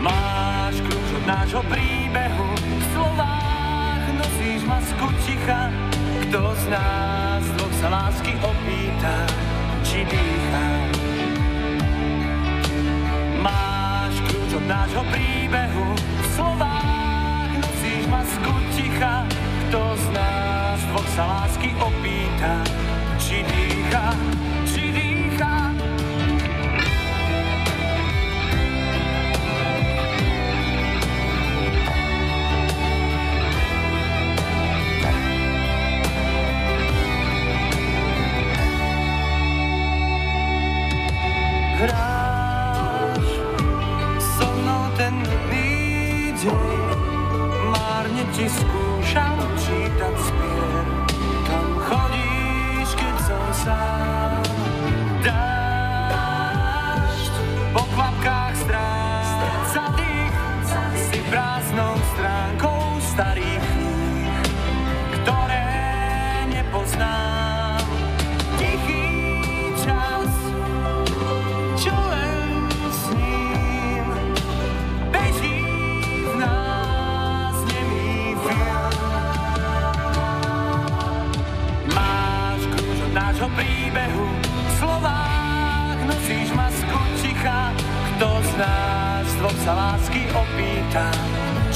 Máš 0.01 0.81
kľúč 0.81 1.09
od 1.21 1.25
nášho 1.29 1.61
príbehu, 1.69 2.49
v 2.57 2.85
slovách 2.97 4.09
nosíš 4.09 4.65
masku 4.65 5.05
ticha, 5.21 5.69
kto 6.25 6.41
z 6.57 6.63
nás 6.73 7.45
dvoch 7.45 7.75
sa 7.77 7.93
lásky 7.93 8.33
opýta, 8.41 9.13
či 9.85 10.01
dýcha. 10.01 10.98
Nášho 14.69 15.01
príbehu, 15.09 15.97
v 15.97 16.25
slovách 16.37 17.57
nosíš 17.57 18.05
masku 18.05 18.53
ticha, 18.77 19.25
kto 19.65 19.81
z 19.97 20.05
nás 20.13 20.77
dvoch 20.93 21.09
sa 21.17 21.23
lásky 21.25 21.73
opýta, 21.81 22.61
či 23.17 23.41
dýcha. 23.49 24.13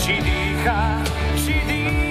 či 0.04 0.20
dýchá, 0.20 1.00
či 1.40 1.64
dýchá. 1.64 2.03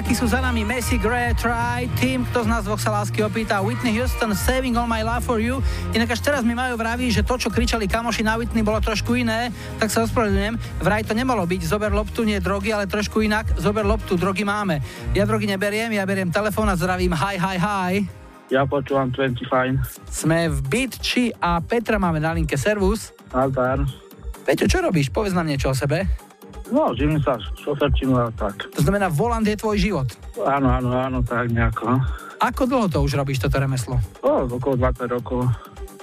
Speváky 0.00 0.16
sú 0.16 0.32
za 0.32 0.40
nami 0.40 0.64
Messi, 0.64 0.96
Gray, 0.96 1.36
Try, 1.36 1.84
tým, 2.00 2.24
kto 2.32 2.40
z 2.40 2.48
nás 2.48 2.64
dvoch 2.64 2.80
sa 2.80 2.88
lásky 2.88 3.20
opýta, 3.20 3.60
Whitney 3.60 3.92
Houston, 4.00 4.32
Saving 4.32 4.72
All 4.72 4.88
My 4.88 5.04
Love 5.04 5.28
For 5.28 5.36
You. 5.36 5.60
Inak 5.92 6.16
až 6.16 6.24
teraz 6.24 6.40
mi 6.40 6.56
majú 6.56 6.80
vraví, 6.80 7.12
že 7.12 7.20
to, 7.20 7.36
čo 7.36 7.52
kričali 7.52 7.84
kamoši 7.84 8.24
na 8.24 8.40
Whitney, 8.40 8.64
bolo 8.64 8.80
trošku 8.80 9.12
iné, 9.12 9.52
tak 9.76 9.92
sa 9.92 10.00
ospravedlňujem. 10.08 10.56
Vraj 10.80 11.04
to 11.04 11.12
nemalo 11.12 11.44
byť, 11.44 11.68
zober 11.68 11.92
loptu, 11.92 12.24
nie 12.24 12.40
drogy, 12.40 12.72
ale 12.72 12.88
trošku 12.88 13.20
inak, 13.20 13.60
zober 13.60 13.84
loptu, 13.84 14.16
drogy 14.16 14.40
máme. 14.40 14.80
Ja 15.12 15.28
drogy 15.28 15.44
neberiem, 15.44 15.92
ja 15.92 16.08
beriem 16.08 16.32
telefón 16.32 16.72
a 16.72 16.80
zdravím, 16.80 17.12
hi, 17.12 17.36
hi, 17.36 17.60
hi. 17.60 17.92
Ja 18.48 18.64
počúvam 18.64 19.12
25. 19.12 19.84
Sme 20.08 20.48
v 20.48 20.58
Bitči 20.64 21.28
a 21.44 21.60
Petra 21.60 22.00
máme 22.00 22.24
na 22.24 22.32
linke, 22.32 22.56
servus. 22.56 23.12
Altar. 23.36 23.84
Peťo, 24.48 24.64
čo 24.64 24.80
robíš? 24.80 25.12
Povedz 25.12 25.36
nám 25.36 25.44
niečo 25.44 25.68
o 25.68 25.76
sebe. 25.76 26.08
No, 26.70 26.94
živím 26.94 27.18
sa 27.18 27.34
šoferčinu 27.58 28.14
a 28.14 28.30
tak. 28.30 28.70
To 28.78 28.80
znamená, 28.82 29.10
volant 29.10 29.42
je 29.42 29.58
tvoj 29.58 29.76
život? 29.76 30.08
Áno, 30.38 30.70
áno, 30.70 30.94
áno, 30.94 31.18
tak 31.26 31.50
nejako. 31.50 31.98
No. 31.98 31.98
Ako 32.40 32.64
dlho 32.64 32.86
to 32.88 33.04
už 33.04 33.18
robíš, 33.20 33.42
toto 33.42 33.60
remeslo? 33.60 34.00
O, 34.24 34.48
okolo 34.48 34.78
20 34.78 35.10
rokov. 35.12 35.44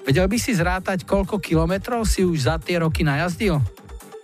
Vedel 0.05 0.27
by 0.29 0.37
si 0.37 0.53
zrátať, 0.53 1.03
koľko 1.03 1.41
kilometrov 1.41 2.05
si 2.05 2.21
už 2.23 2.47
za 2.47 2.55
tie 2.61 2.79
roky 2.79 3.01
najazdil? 3.01 3.57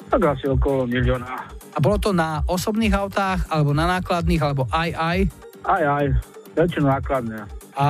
Tak 0.07 0.21
asi 0.37 0.45
okolo 0.45 0.85
milióna. 0.85 1.25
A 1.73 1.77
bolo 1.81 1.97
to 1.97 2.13
na 2.13 2.45
osobných 2.45 2.93
autách, 2.93 3.49
alebo 3.49 3.73
na 3.73 3.89
nákladných, 3.97 4.41
alebo 4.45 4.69
aj 4.69 4.93
aj? 4.93 5.19
Aj 5.65 5.83
aj, 5.83 6.05
väčšinu 6.53 6.85
nákladné. 6.85 7.49
A 7.73 7.85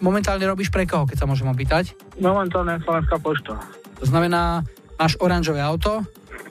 momentálne 0.00 0.48
robíš 0.48 0.72
pre 0.72 0.88
koho, 0.88 1.04
keď 1.04 1.20
sa 1.20 1.28
môžem 1.28 1.44
opýtať? 1.44 1.92
Momentálne 2.16 2.80
Slovenská 2.80 3.20
pošta. 3.20 3.60
To 4.00 4.04
znamená, 4.08 4.64
máš 4.96 5.20
oranžové 5.20 5.60
auto, 5.60 6.00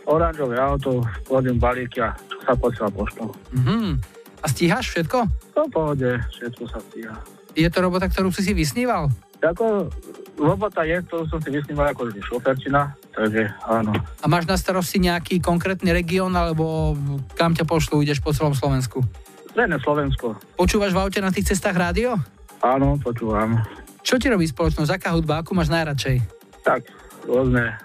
Oranžové 0.10 0.58
auto, 0.58 1.06
vodím 1.30 1.62
balíky 1.62 2.02
a 2.02 2.16
čo 2.18 2.38
sa 2.44 2.54
posiela 2.58 2.90
poštou. 2.90 3.30
Mhm. 3.54 4.02
A 4.42 4.46
stíhaš 4.50 4.90
všetko? 4.90 5.30
No 5.54 5.70
pohode, 5.70 6.18
všetko 6.34 6.64
sa 6.66 6.82
stíha. 6.82 7.14
Je 7.54 7.70
to 7.70 7.80
robota, 7.84 8.10
ktorú 8.10 8.34
si 8.34 8.42
si 8.42 8.58
vysníval? 8.58 9.12
Ako 9.42 9.90
robota 10.38 10.82
je, 10.82 10.98
ktorú 11.06 11.30
som 11.30 11.38
si 11.42 11.54
vysníval 11.54 11.94
ako 11.94 12.10
šoferčina, 12.26 12.94
takže 13.14 13.54
áno. 13.66 13.94
A 13.94 14.26
máš 14.26 14.50
na 14.50 14.58
starosti 14.58 14.98
nejaký 14.98 15.38
konkrétny 15.42 15.94
región, 15.94 16.34
alebo 16.34 16.98
kam 17.38 17.54
ťa 17.54 17.66
pošlu, 17.70 18.02
ideš 18.02 18.22
po 18.22 18.34
celom 18.34 18.58
Slovensku? 18.58 19.06
Len 19.54 19.70
Slovensko. 19.78 20.38
Počúvaš 20.56 20.96
v 20.96 21.02
aute 21.02 21.20
na 21.20 21.30
tých 21.30 21.54
cestách 21.54 21.76
rádio? 21.78 22.18
Áno, 22.64 22.98
počúvam. 23.02 23.62
Čo 24.02 24.18
ti 24.18 24.32
robí 24.32 24.48
spoločnosť? 24.50 24.90
Aká 24.90 25.14
hudba? 25.14 25.42
Akú 25.42 25.54
máš 25.54 25.70
najradšej? 25.70 26.22
Tak, 26.66 26.86
rôzne 27.26 27.78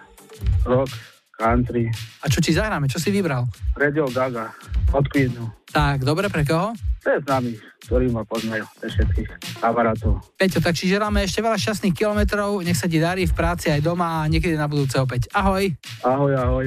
rock, 0.69 0.93
country, 1.37 1.93
A 2.25 2.27
čo 2.33 2.41
ti 2.41 2.57
zahráme? 2.57 2.89
Čo 2.89 2.97
si 2.97 3.13
vybral? 3.13 3.45
Radio 3.77 4.09
Gaga, 4.09 4.51
od 4.93 5.05
Queenu. 5.13 5.53
Tak, 5.69 6.03
dobre, 6.03 6.33
pre 6.33 6.43
koho? 6.43 6.73
To 7.05 7.09
je 7.13 7.21
známy, 7.23 7.53
ktorí 7.87 8.11
ma 8.11 8.25
poznajú, 8.27 8.65
pre 8.81 8.89
všetkých 8.91 9.61
kamarátov. 9.63 10.19
Peťo, 10.35 10.59
tak 10.59 10.75
si 10.75 10.91
želáme 10.91 11.23
ešte 11.23 11.45
veľa 11.45 11.55
šťastných 11.61 11.95
kilometrov, 11.95 12.65
nech 12.65 12.75
sa 12.81 12.91
ti 12.91 12.99
darí 12.99 13.29
v 13.29 13.37
práci 13.37 13.71
aj 13.71 13.85
doma 13.85 14.25
a 14.25 14.29
niekedy 14.33 14.57
na 14.59 14.67
budúce 14.67 14.99
opäť. 14.99 15.31
Ahoj. 15.31 15.71
Ahoj, 16.03 16.33
ahoj. 16.35 16.67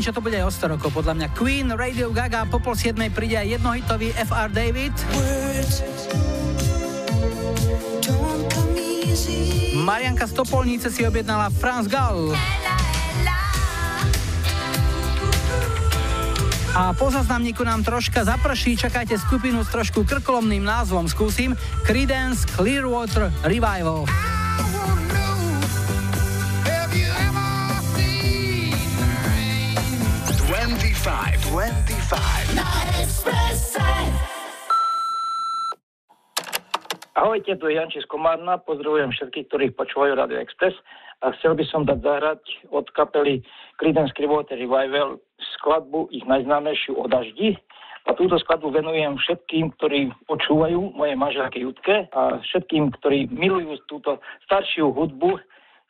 Čo 0.00 0.16
to 0.16 0.24
bude 0.24 0.36
aj 0.36 0.48
o 0.48 0.52
100 0.52 0.72
rokov, 0.76 0.90
podľa 0.96 1.14
mňa. 1.16 1.28
Queen, 1.36 1.68
Radio 1.76 2.08
Gaga, 2.08 2.48
po 2.48 2.56
pol 2.56 2.72
7 2.72 2.96
príde 3.12 3.36
aj 3.36 3.60
jednohitový 3.60 4.16
FR 4.16 4.48
David. 4.48 4.96
Marianka 9.80 10.24
z 10.28 10.32
Topolnice 10.36 10.88
si 10.88 11.04
objednala 11.04 11.52
Franz 11.52 11.88
Gall. 11.88 12.32
A 16.70 16.94
po 16.94 17.10
zaznamníku 17.10 17.66
nám 17.66 17.82
troška 17.82 18.22
zaprší, 18.22 18.78
čakajte 18.78 19.18
skupinu 19.18 19.66
s 19.66 19.74
trošku 19.74 20.06
krkolomným 20.06 20.62
názvom, 20.62 21.10
skúsim 21.10 21.58
Creedence 21.82 22.46
Clearwater 22.46 23.34
Revival. 23.42 24.06
25, 31.50 32.54
25. 32.54 32.54
Na 32.54 32.62
Expresse. 33.02 33.82
Ahojte, 37.18 37.58
tu 37.58 37.66
je 37.66 37.74
Janči 37.74 37.98
z 37.98 38.06
Komárna, 38.06 38.62
pozdravujem 38.62 39.10
všetkých, 39.10 39.50
ktorých 39.50 39.72
počúvajú 39.74 40.14
Radio 40.14 40.38
Express 40.38 40.78
a 41.26 41.34
chcel 41.34 41.58
by 41.58 41.66
som 41.66 41.82
dať 41.82 42.06
zahrať 42.06 42.42
od 42.70 42.86
kapely 42.94 43.42
Creedence 43.82 44.14
Clearwater 44.14 44.62
Revival 44.62 45.18
skladbu 45.58 46.14
ich 46.14 46.22
najznámejšiu 46.22 46.94
o 46.94 47.10
daždi. 47.10 47.58
A 48.06 48.14
túto 48.14 48.38
skladbu 48.38 48.70
venujem 48.70 49.18
všetkým, 49.18 49.74
ktorí 49.74 50.14
počúvajú 50.30 50.94
moje 50.94 51.18
manželke 51.18 51.58
Jutke 51.58 52.06
a 52.14 52.38
všetkým, 52.46 52.94
ktorí 53.02 53.26
milujú 53.26 53.74
túto 53.90 54.22
staršiu 54.46 54.94
hudbu, 54.94 55.42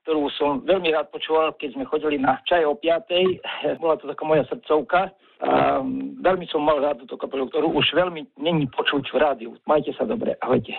ktorú 0.09 0.24
som 0.41 0.65
veľmi 0.65 0.89
rád 0.89 1.12
počúval, 1.12 1.53
keď 1.61 1.77
sme 1.77 1.85
chodili 1.85 2.16
na 2.16 2.41
čaj 2.49 2.65
o 2.65 2.73
5. 2.81 3.77
Bola 3.77 4.01
to 4.01 4.09
taká 4.09 4.24
moja 4.24 4.49
srdcovka. 4.49 5.12
A 5.41 5.81
veľmi 6.21 6.45
som 6.53 6.61
mal 6.61 6.77
rád 6.85 7.01
túto 7.01 7.17
kapelu, 7.17 7.49
ktorú 7.49 7.73
už 7.73 7.97
veľmi 7.97 8.37
není 8.45 8.69
počuť 8.69 9.09
v 9.09 9.17
rádiu. 9.17 9.51
Majte 9.65 9.97
sa 9.97 10.05
dobre, 10.05 10.37
ahojte. 10.45 10.77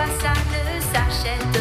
Tu 0.00 0.06
vois, 0.06 0.20
ça 0.20 0.32
ne 0.32 0.80
s'achète 0.80 1.59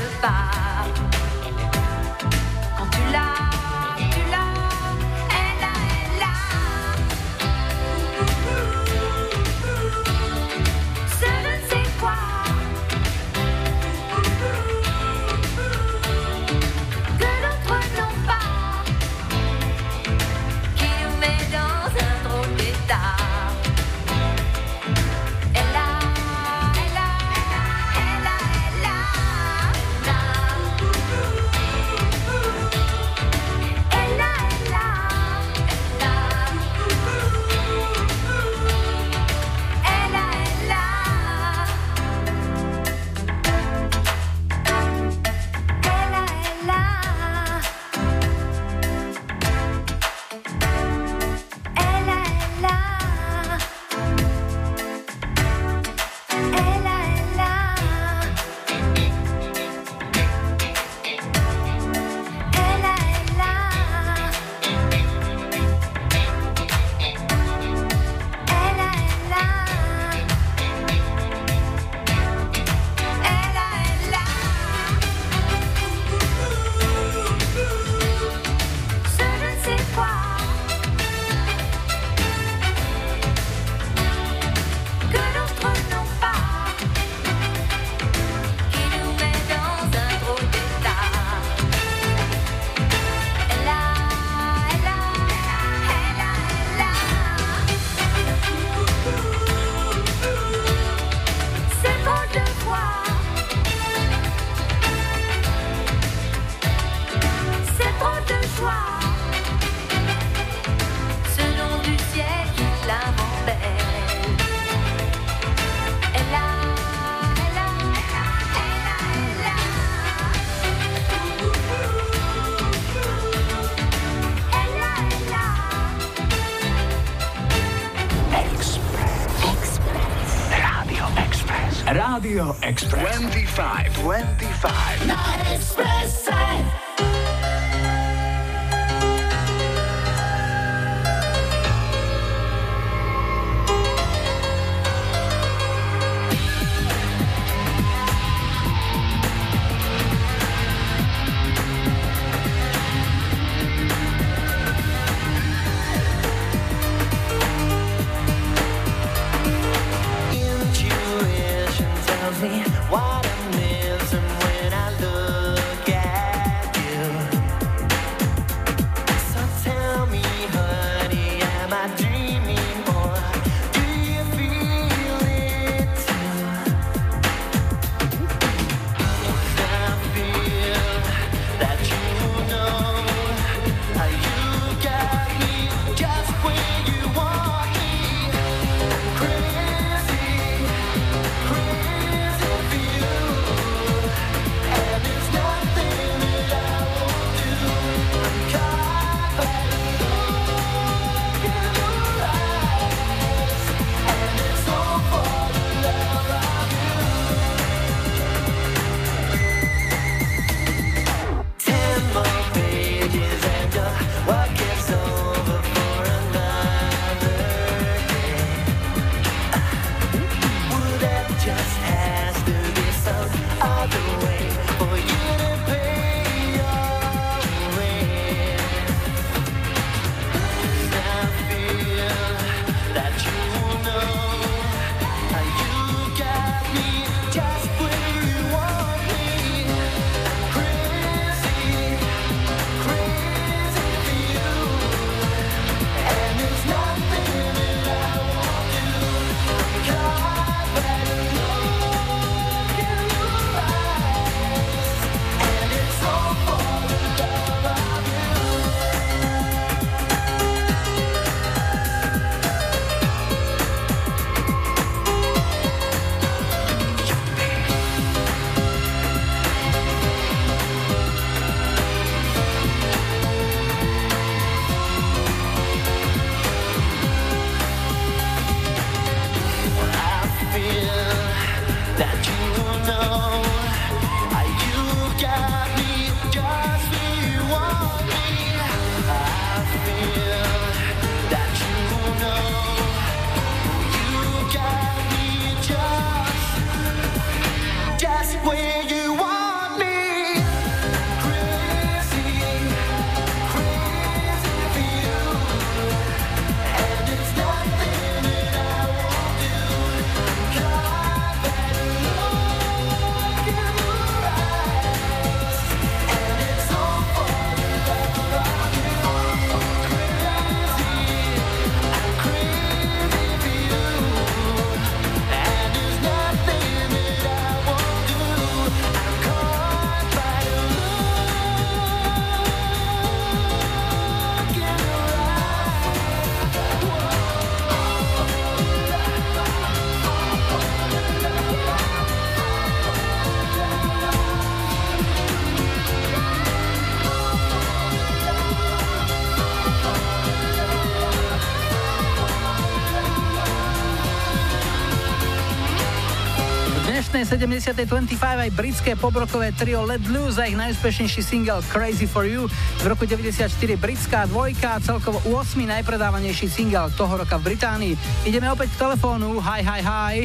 70.25 357.30 358.18
aj 358.18 358.50
britské 358.58 358.98
pobrokové 358.98 359.54
trio 359.54 359.86
Let 359.86 360.02
Loose 360.10 360.42
a 360.42 360.50
ich 360.50 360.58
najúspešnejší 360.58 361.22
single 361.22 361.62
Crazy 361.70 362.10
For 362.10 362.26
You. 362.26 362.50
V 362.82 362.86
roku 362.90 363.06
94 363.06 363.54
britská 363.78 364.26
dvojka 364.26 364.74
a 364.74 364.82
celkovo 364.82 365.22
8. 365.30 365.62
najpredávanejší 365.62 366.50
single 366.50 366.90
toho 366.98 367.22
roka 367.22 367.38
v 367.38 367.54
Británii. 367.54 367.94
Ideme 368.26 368.50
opäť 368.50 368.74
k 368.74 368.82
telefónu. 368.82 369.38
Hi, 369.46 369.62
hi, 369.62 369.82
hi. 369.86 370.16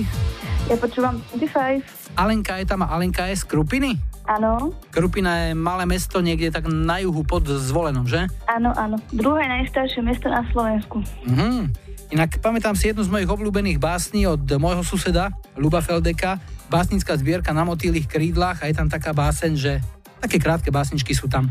Ja 0.72 0.80
počúvam 0.80 1.20
25. 1.36 2.16
Alenka 2.16 2.56
je 2.56 2.64
tam 2.64 2.80
a 2.80 2.96
Alenka 2.96 3.28
je 3.28 3.36
z 3.36 3.44
Krupiny? 3.52 4.00
Áno, 4.24 4.72
Krupina 4.88 5.52
je 5.52 5.52
malé 5.52 5.84
mesto 5.84 6.24
niekde 6.24 6.48
tak 6.48 6.72
na 6.72 7.04
juhu 7.04 7.20
pod 7.20 7.44
zvolenom, 7.44 8.08
že? 8.08 8.32
áno, 8.48 8.72
áno. 8.72 8.96
Druhé 9.12 9.44
najstaršie 9.44 10.00
mesto 10.00 10.32
na 10.32 10.40
Slovensku. 10.48 11.04
Mhm. 11.28 11.68
Inak 12.16 12.40
pamätám 12.40 12.72
si 12.78 12.88
jednu 12.88 13.04
z 13.04 13.10
mojich 13.10 13.28
obľúbených 13.28 13.76
básní 13.76 14.24
od 14.24 14.40
môjho 14.56 14.86
suseda, 14.86 15.34
Luba 15.58 15.82
Feldeka, 15.84 16.38
básnická 16.74 17.14
zbierka 17.14 17.54
na 17.54 17.62
motýlých 17.62 18.10
krídlach 18.10 18.58
a 18.58 18.66
je 18.66 18.74
tam 18.74 18.90
taká 18.90 19.14
báseň, 19.14 19.52
že 19.54 19.78
také 20.18 20.42
krátke 20.42 20.74
básničky 20.74 21.14
sú 21.14 21.30
tam. 21.30 21.46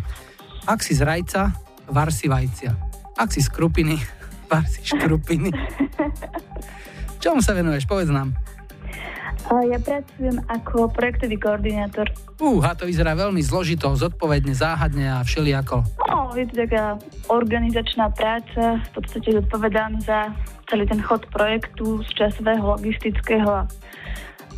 Ak 0.68 0.84
si 0.84 0.92
z 0.92 1.08
rajca, 1.08 1.56
var 1.88 2.12
si 2.12 2.28
vajcia. 2.28 2.76
Ak 3.16 3.32
si 3.32 3.40
z 3.40 3.48
krupiny, 3.48 3.96
var 4.52 4.68
si 4.68 4.84
škrupiny. 4.84 5.48
Čomu 7.24 7.40
sa 7.40 7.56
venuješ? 7.56 7.88
Povedz 7.88 8.12
nám. 8.12 8.36
Ja 9.54 9.76
pracujem 9.76 10.40
ako 10.48 10.88
projektový 10.92 11.36
koordinátor. 11.36 12.08
Úha, 12.40 12.74
to 12.80 12.88
vyzerá 12.88 13.12
veľmi 13.12 13.44
zložito, 13.44 13.92
zodpovedne, 13.92 14.56
záhadne 14.56 15.08
a 15.08 15.20
všelijako. 15.20 15.84
No, 16.10 16.32
je 16.32 16.48
to 16.48 16.64
taká 16.64 16.96
organizačná 17.28 18.08
práca, 18.16 18.80
v 18.82 18.90
podstate 18.96 19.36
zodpovedám 19.36 20.00
za 20.00 20.32
celý 20.72 20.88
ten 20.88 21.04
chod 21.04 21.28
projektu 21.30 22.02
z 22.08 22.10
časového, 22.24 22.66
logistického 22.80 23.52
a 23.52 23.64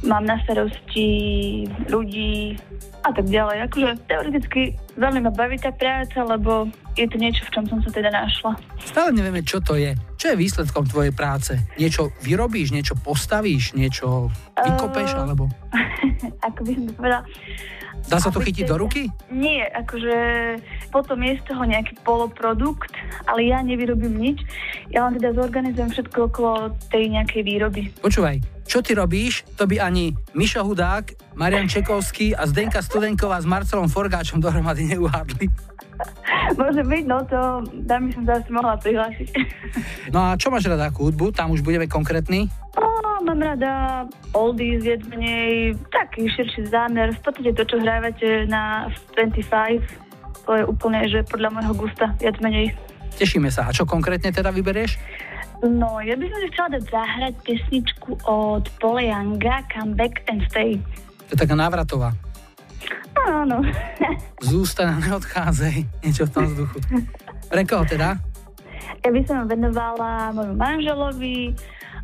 mám 0.05 0.23
na 0.23 0.37
starosti 0.45 1.07
ľudí 1.89 2.55
a 3.05 3.09
tak 3.13 3.25
ďalej. 3.29 3.69
Akože 3.69 3.89
teoreticky 4.09 4.61
veľmi 4.97 5.25
ma 5.25 5.31
baví 5.33 5.57
tá 5.61 5.69
práca, 5.73 6.25
lebo 6.25 6.69
je 6.97 7.05
to 7.05 7.17
niečo, 7.21 7.45
v 7.45 7.53
čom 7.53 7.65
som 7.69 7.79
sa 7.85 7.89
teda 7.93 8.09
našla. 8.09 8.57
Stále 8.81 9.13
nevieme, 9.13 9.45
čo 9.45 9.61
to 9.61 9.77
je. 9.77 9.93
Čo 10.17 10.33
je 10.33 10.41
výsledkom 10.41 10.89
tvojej 10.89 11.13
práce? 11.13 11.57
Niečo 11.77 12.13
vyrobíš, 12.25 12.73
niečo 12.73 12.97
postavíš, 12.97 13.77
niečo 13.77 14.33
vykopeš, 14.57 15.11
Eh, 15.13 15.21
alebo... 15.21 15.43
Ako 16.47 16.59
by 16.65 16.71
som 16.73 16.83
to 16.89 16.93
povedala, 16.97 17.23
Dá 18.05 18.21
sa 18.21 18.29
to 18.29 18.37
chytiť 18.37 18.69
do 18.69 18.77
ruky? 18.77 19.09
Nie, 19.33 19.65
akože 19.65 20.17
potom 20.93 21.25
je 21.25 21.41
z 21.41 21.43
toho 21.49 21.65
nejaký 21.65 21.97
poloprodukt, 22.05 22.93
ale 23.25 23.49
ja 23.49 23.65
nevyrobím 23.65 24.13
nič. 24.21 24.45
Ja 24.93 25.09
len 25.09 25.17
teda 25.17 25.33
zorganizujem 25.33 25.89
všetko 25.89 26.29
okolo 26.29 26.77
tej 26.93 27.17
nejakej 27.17 27.41
výroby. 27.41 27.89
Počúvaj, 28.05 28.54
čo 28.65 28.81
ty 28.81 28.97
robíš, 28.97 29.45
to 29.55 29.69
by 29.69 29.79
ani 29.79 30.17
Mišo 30.33 30.65
Hudák, 30.65 31.37
Marian 31.37 31.69
Čekovský 31.69 32.33
a 32.33 32.49
Zdenka 32.49 32.81
Studenková 32.81 33.37
s 33.39 33.47
Marcelom 33.47 33.87
Forgáčom 33.87 34.41
dohromady 34.41 34.89
neuhádli. 34.89 35.47
Môže 36.59 36.83
byť, 36.83 37.03
no 37.07 37.23
to 37.25 37.39
tam 37.87 38.09
by 38.09 38.11
som 38.11 38.23
zase 38.27 38.49
mohla 38.51 38.75
prihlásiť. 38.77 39.29
No 40.11 40.19
a 40.27 40.35
čo 40.35 40.51
máš 40.51 40.67
rada 40.67 40.91
akú 40.91 41.07
hudbu? 41.07 41.31
Tam 41.31 41.51
už 41.55 41.63
budeme 41.63 41.87
konkrétni. 41.87 42.51
O, 42.75 42.83
mám 43.23 43.39
rada 43.39 44.03
oldies, 44.35 44.83
viac 44.83 45.01
menej 45.07 45.79
taký 45.89 46.27
širší 46.27 46.67
zámer. 46.67 47.15
V 47.15 47.21
podstate 47.23 47.55
to, 47.55 47.63
čo 47.63 47.75
hrávate 47.79 48.45
na 48.51 48.91
25, 49.15 49.81
to 50.45 50.51
je 50.53 50.63
úplne, 50.67 50.99
že 51.09 51.23
podľa 51.25 51.49
môjho 51.55 51.73
gusta, 51.73 52.11
viac 52.19 52.37
menej. 52.43 52.75
Tešíme 53.15 53.47
sa. 53.47 53.71
A 53.71 53.75
čo 53.75 53.87
konkrétne 53.87 54.29
teda 54.35 54.51
vyberieš? 54.51 54.99
No, 55.61 55.97
ja 55.99 56.13
by 56.13 56.25
som 56.25 56.39
si 56.39 56.47
chcela 56.51 56.69
dať 56.73 56.83
zahrať 56.89 57.33
pesničku 57.41 58.09
od 58.23 58.63
Pole 58.77 59.07
Younga, 59.07 59.63
Come 59.71 59.95
Back 59.95 60.25
and 60.27 60.43
Stay. 60.47 60.77
To 61.27 61.31
je 61.33 61.39
taká 61.39 61.55
návratová. 61.55 62.11
Áno. 63.15 63.63
Zústaň 64.51 64.93
a 64.93 65.01
neodchádzaj. 65.01 65.75
Niečo 66.03 66.27
v 66.27 66.31
tom 66.31 66.43
vzduchu. 66.45 66.77
Pre 67.49 67.61
koho 67.65 67.83
teda? 67.87 68.19
Ja 69.01 69.09
by 69.09 69.21
som 69.25 69.45
venovala 69.45 70.33
môjmu 70.33 70.55
manželovi, 70.57 71.53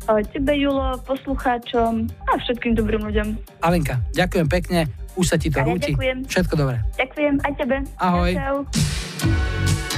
o, 0.06 0.12
tebe, 0.26 0.54
Julo, 0.54 0.98
poslucháčom 1.02 2.06
a 2.26 2.32
všetkým 2.40 2.74
dobrým 2.74 3.02
ľuďom. 3.06 3.28
Alenka, 3.62 3.98
ďakujem 4.14 4.48
pekne. 4.48 4.80
Už 5.14 5.28
sa 5.28 5.36
ti 5.36 5.52
to 5.52 5.60
A 5.60 5.62
ja 5.62 5.68
rúti. 5.68 5.92
ďakujem. 5.92 6.18
Všetko 6.24 6.54
dobré. 6.56 6.80
Ďakujem 6.96 7.34
aj 7.44 7.52
tebe. 7.58 7.76
Ahoj. 8.00 8.30
Čau, 8.32 8.56
čau. 8.64 9.91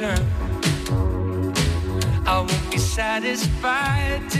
Return? 0.00 1.52
I 2.26 2.38
won't 2.38 2.70
be 2.70 2.78
satisfied 2.78 4.39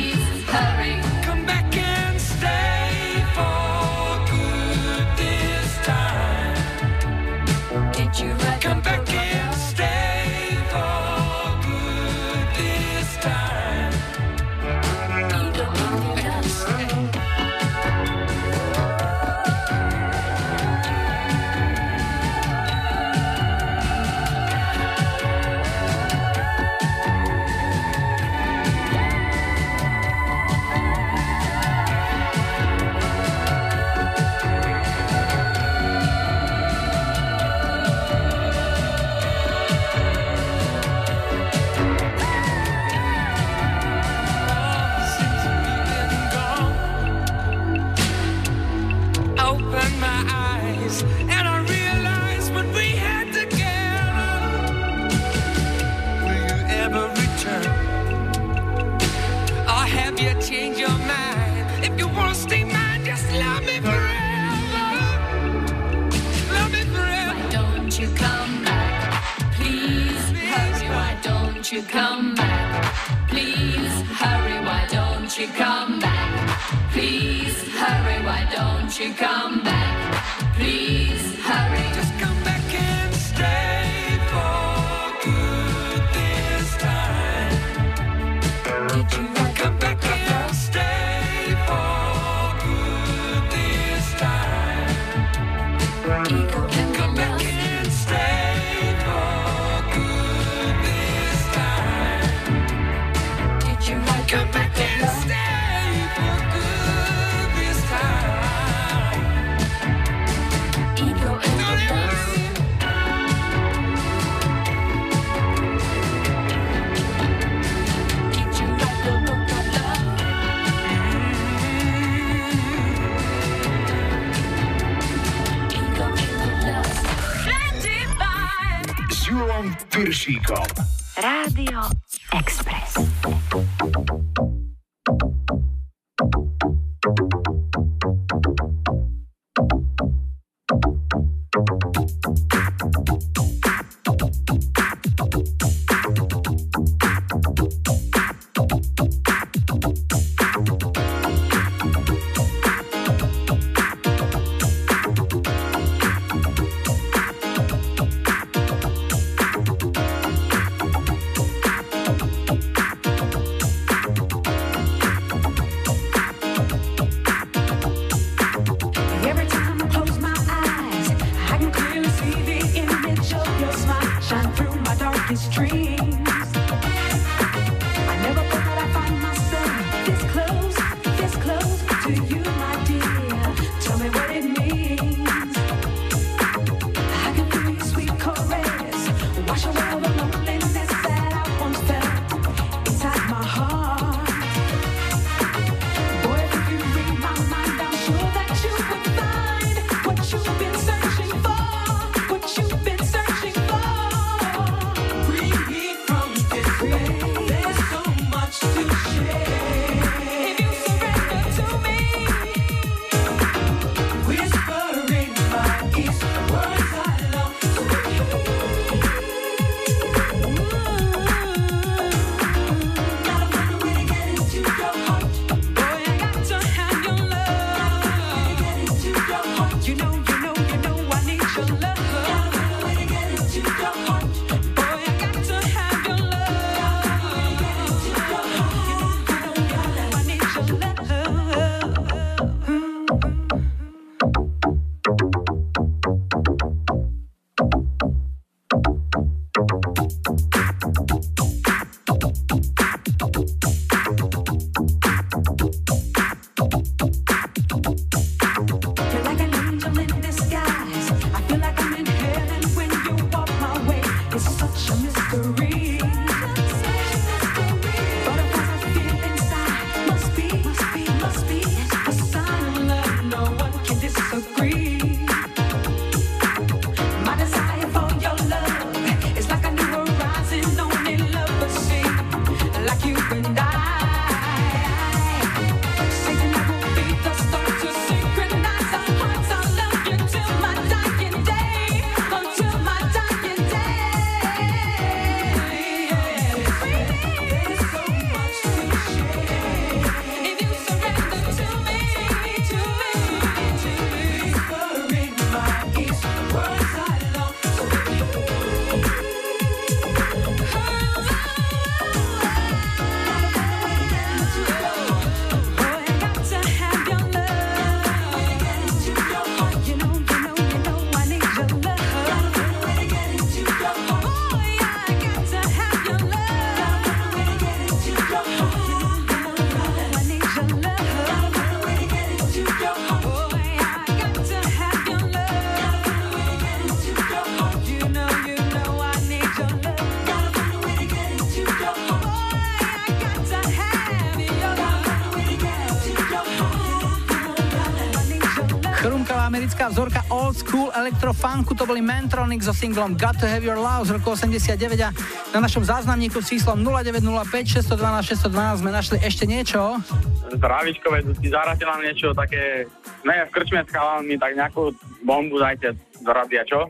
vzorka 349.91 350.23
old 350.31 350.55
school 350.55 350.87
elektrofunku, 350.95 351.75
to 351.75 351.83
boli 351.83 351.99
Mentronic 351.99 352.63
so 352.63 352.71
singlom 352.71 353.19
Got 353.19 353.43
to 353.43 353.45
have 353.45 353.59
your 353.59 353.75
love 353.75 354.07
z 354.07 354.15
roku 354.15 354.31
89 354.31 354.79
a 355.03 355.11
na 355.51 355.59
našom 355.67 355.83
záznamníku 355.83 356.39
s 356.39 356.47
číslom 356.47 356.79
0905 356.79 357.83
612 357.83 358.47
612 358.47 358.81
sme 358.81 358.89
našli 358.95 359.17
ešte 359.19 359.43
niečo. 359.43 359.99
Zdravičko, 360.47 361.11
veď 361.11 361.23
ty 361.43 361.47
zahráte 361.51 361.83
nám 361.83 361.99
niečo 362.07 362.31
také, 362.31 362.87
ne, 363.27 363.35
v 363.47 363.51
krčme 363.51 363.83
s 363.83 363.91
chalami, 363.91 364.39
tak 364.39 364.55
nejakú 364.55 364.95
bombu 365.27 365.59
dajte 365.59 365.99
do 366.23 366.31
radia, 366.31 366.63
čo? 366.63 366.87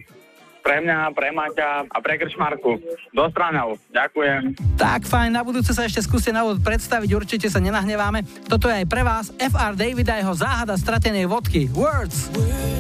pre 0.62 0.78
mňa, 0.78 1.12
pre 1.18 1.34
Maťa 1.34 1.90
a 1.90 1.98
pre 2.00 2.22
Kršmarku. 2.22 2.78
Do 3.12 3.26
Straňov. 3.34 3.82
Ďakujem. 3.90 4.56
Tak 4.78 5.10
fajn, 5.10 5.34
na 5.34 5.42
budúce 5.42 5.74
sa 5.74 5.90
ešte 5.90 6.06
skúste 6.06 6.30
na 6.30 6.46
úvod 6.46 6.62
predstaviť, 6.62 7.10
určite 7.18 7.50
sa 7.50 7.58
nenahneváme. 7.58 8.22
Toto 8.46 8.70
je 8.70 8.86
aj 8.86 8.88
pre 8.88 9.02
vás 9.02 9.34
FR 9.42 9.74
David 9.74 10.08
a 10.14 10.22
jeho 10.22 10.34
záhada 10.38 10.78
stratenej 10.78 11.26
vodky. 11.26 11.68
Words. 11.74 12.30
Words. 12.38 12.71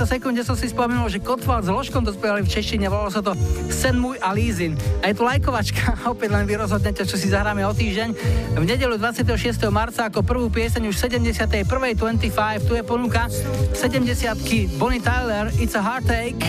Tejto 0.00 0.16
sekunde 0.16 0.40
som 0.48 0.56
si 0.56 0.64
spomenul, 0.64 1.12
že 1.12 1.20
Kotval 1.20 1.60
s 1.60 1.68
Ložkom 1.68 2.00
to 2.00 2.16
spievali 2.16 2.40
v 2.40 2.48
češtine, 2.48 2.88
volalo 2.88 3.12
sa 3.12 3.20
to 3.20 3.36
Sen 3.68 4.00
môj 4.00 4.16
a 4.24 4.32
Lízin. 4.32 4.72
A 5.04 5.12
je 5.12 5.20
tu 5.20 5.28
lajkovačka, 5.28 5.92
opäť 6.16 6.32
len 6.32 6.48
vy 6.48 6.56
rozhodnete, 6.56 7.04
čo 7.04 7.20
si 7.20 7.28
zahráme 7.28 7.60
o 7.68 7.72
týždeň. 7.76 8.08
V 8.56 8.64
nedelu 8.64 8.96
26. 8.96 9.60
marca 9.68 10.08
ako 10.08 10.24
prvú 10.24 10.48
pieseň 10.48 10.88
už 10.88 10.96
71. 10.96 11.68
25, 11.68 12.32
tu 12.64 12.72
je 12.80 12.80
ponuka 12.80 13.28
70 13.28 14.80
Bonnie 14.80 15.04
Tyler, 15.04 15.52
It's 15.60 15.76
a 15.76 15.84
Heartache. 15.84 16.40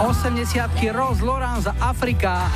80 0.00 0.96
Rose 0.96 1.20
Lauren 1.20 1.60
za 1.60 1.76
Afrika. 1.76 2.48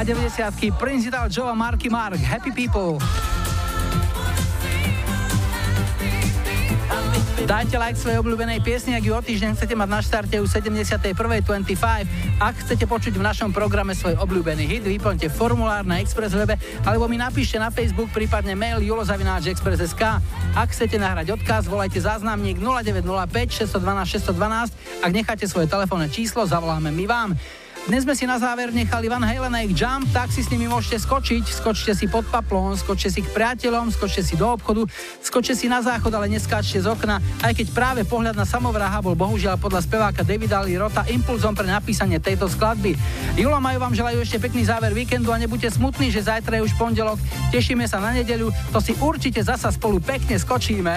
A 0.00 0.04
90 0.04 0.80
Principal 0.80 1.28
Joe 1.28 1.44
a 1.44 1.52
Marky 1.52 1.92
Mark, 1.92 2.16
Happy 2.16 2.48
People. 2.56 2.96
Dajte 7.44 7.76
like 7.76 8.00
svojej 8.00 8.16
obľúbenej 8.16 8.64
piesni, 8.64 8.96
ak 8.96 9.04
ju 9.04 9.12
o 9.12 9.20
týždeň 9.20 9.60
chcete 9.60 9.76
mať 9.76 9.88
na 9.92 10.00
štarte 10.00 10.40
už 10.40 10.48
71.25. 10.56 11.12
Ak 12.40 12.54
chcete 12.64 12.88
počuť 12.88 13.12
v 13.12 13.22
našom 13.28 13.52
programe 13.52 13.92
svoj 13.92 14.16
obľúbený 14.24 14.64
hit, 14.64 14.88
vyplňte 14.88 15.28
formulár 15.28 15.84
na 15.84 16.00
Express 16.00 16.32
webe 16.32 16.56
alebo 16.88 17.04
mi 17.04 17.20
napíšte 17.20 17.60
na 17.60 17.68
Facebook, 17.68 18.08
prípadne 18.08 18.56
mail 18.56 18.80
julozavináčexpress.sk. 18.80 20.02
Ak 20.56 20.72
chcete 20.72 20.96
nahrať 20.96 21.36
odkaz, 21.36 21.68
volajte 21.68 22.00
záznamník 22.00 22.56
0905 22.56 23.68
612 23.68 24.32
612. 24.32 25.04
Ak 25.04 25.10
necháte 25.12 25.44
svoje 25.44 25.68
telefónne 25.68 26.08
číslo, 26.08 26.48
zavoláme 26.48 26.88
my 26.88 27.04
vám. 27.04 27.30
Dnes 27.90 28.06
sme 28.06 28.14
si 28.14 28.22
na 28.22 28.38
záver 28.38 28.70
nechali 28.70 29.10
Van 29.10 29.18
Halen 29.18 29.50
a 29.50 29.66
ich 29.66 29.74
Jump, 29.74 30.06
tak 30.14 30.30
si 30.30 30.46
s 30.46 30.50
nimi 30.54 30.70
môžete 30.70 31.02
skočiť. 31.02 31.42
Skočte 31.42 31.90
si 31.90 32.06
pod 32.06 32.22
paplón, 32.22 32.78
skočte 32.78 33.10
si 33.10 33.18
k 33.18 33.26
priateľom, 33.34 33.90
skočte 33.90 34.22
si 34.22 34.38
do 34.38 34.46
obchodu, 34.46 34.86
skočte 35.18 35.58
si 35.58 35.66
na 35.66 35.82
záchod, 35.82 36.14
ale 36.14 36.30
neskáčte 36.30 36.78
z 36.78 36.86
okna, 36.86 37.18
aj 37.42 37.50
keď 37.50 37.66
práve 37.74 38.06
pohľad 38.06 38.38
na 38.38 38.46
samovraha 38.46 39.02
bol 39.02 39.18
bohužiaľ 39.18 39.58
podľa 39.58 39.82
speváka 39.82 40.22
Davida 40.22 40.62
Lee 40.62 40.78
Rota 40.78 41.02
impulzom 41.10 41.50
pre 41.50 41.66
napísanie 41.66 42.22
tejto 42.22 42.46
skladby. 42.46 42.94
Julo 43.34 43.58
Majú 43.58 43.82
vám 43.82 43.98
želajú 43.98 44.22
ešte 44.22 44.38
pekný 44.38 44.70
záver 44.70 44.94
víkendu 44.94 45.34
a 45.34 45.42
nebuďte 45.42 45.74
smutní, 45.74 46.14
že 46.14 46.22
zajtra 46.22 46.62
je 46.62 46.70
už 46.70 46.78
pondelok. 46.78 47.18
Tešíme 47.50 47.90
sa 47.90 47.98
na 47.98 48.14
nedeľu, 48.14 48.54
to 48.70 48.78
si 48.78 48.94
určite 49.02 49.42
zasa 49.42 49.66
spolu 49.74 49.98
pekne 49.98 50.38
skočíme. 50.38 50.94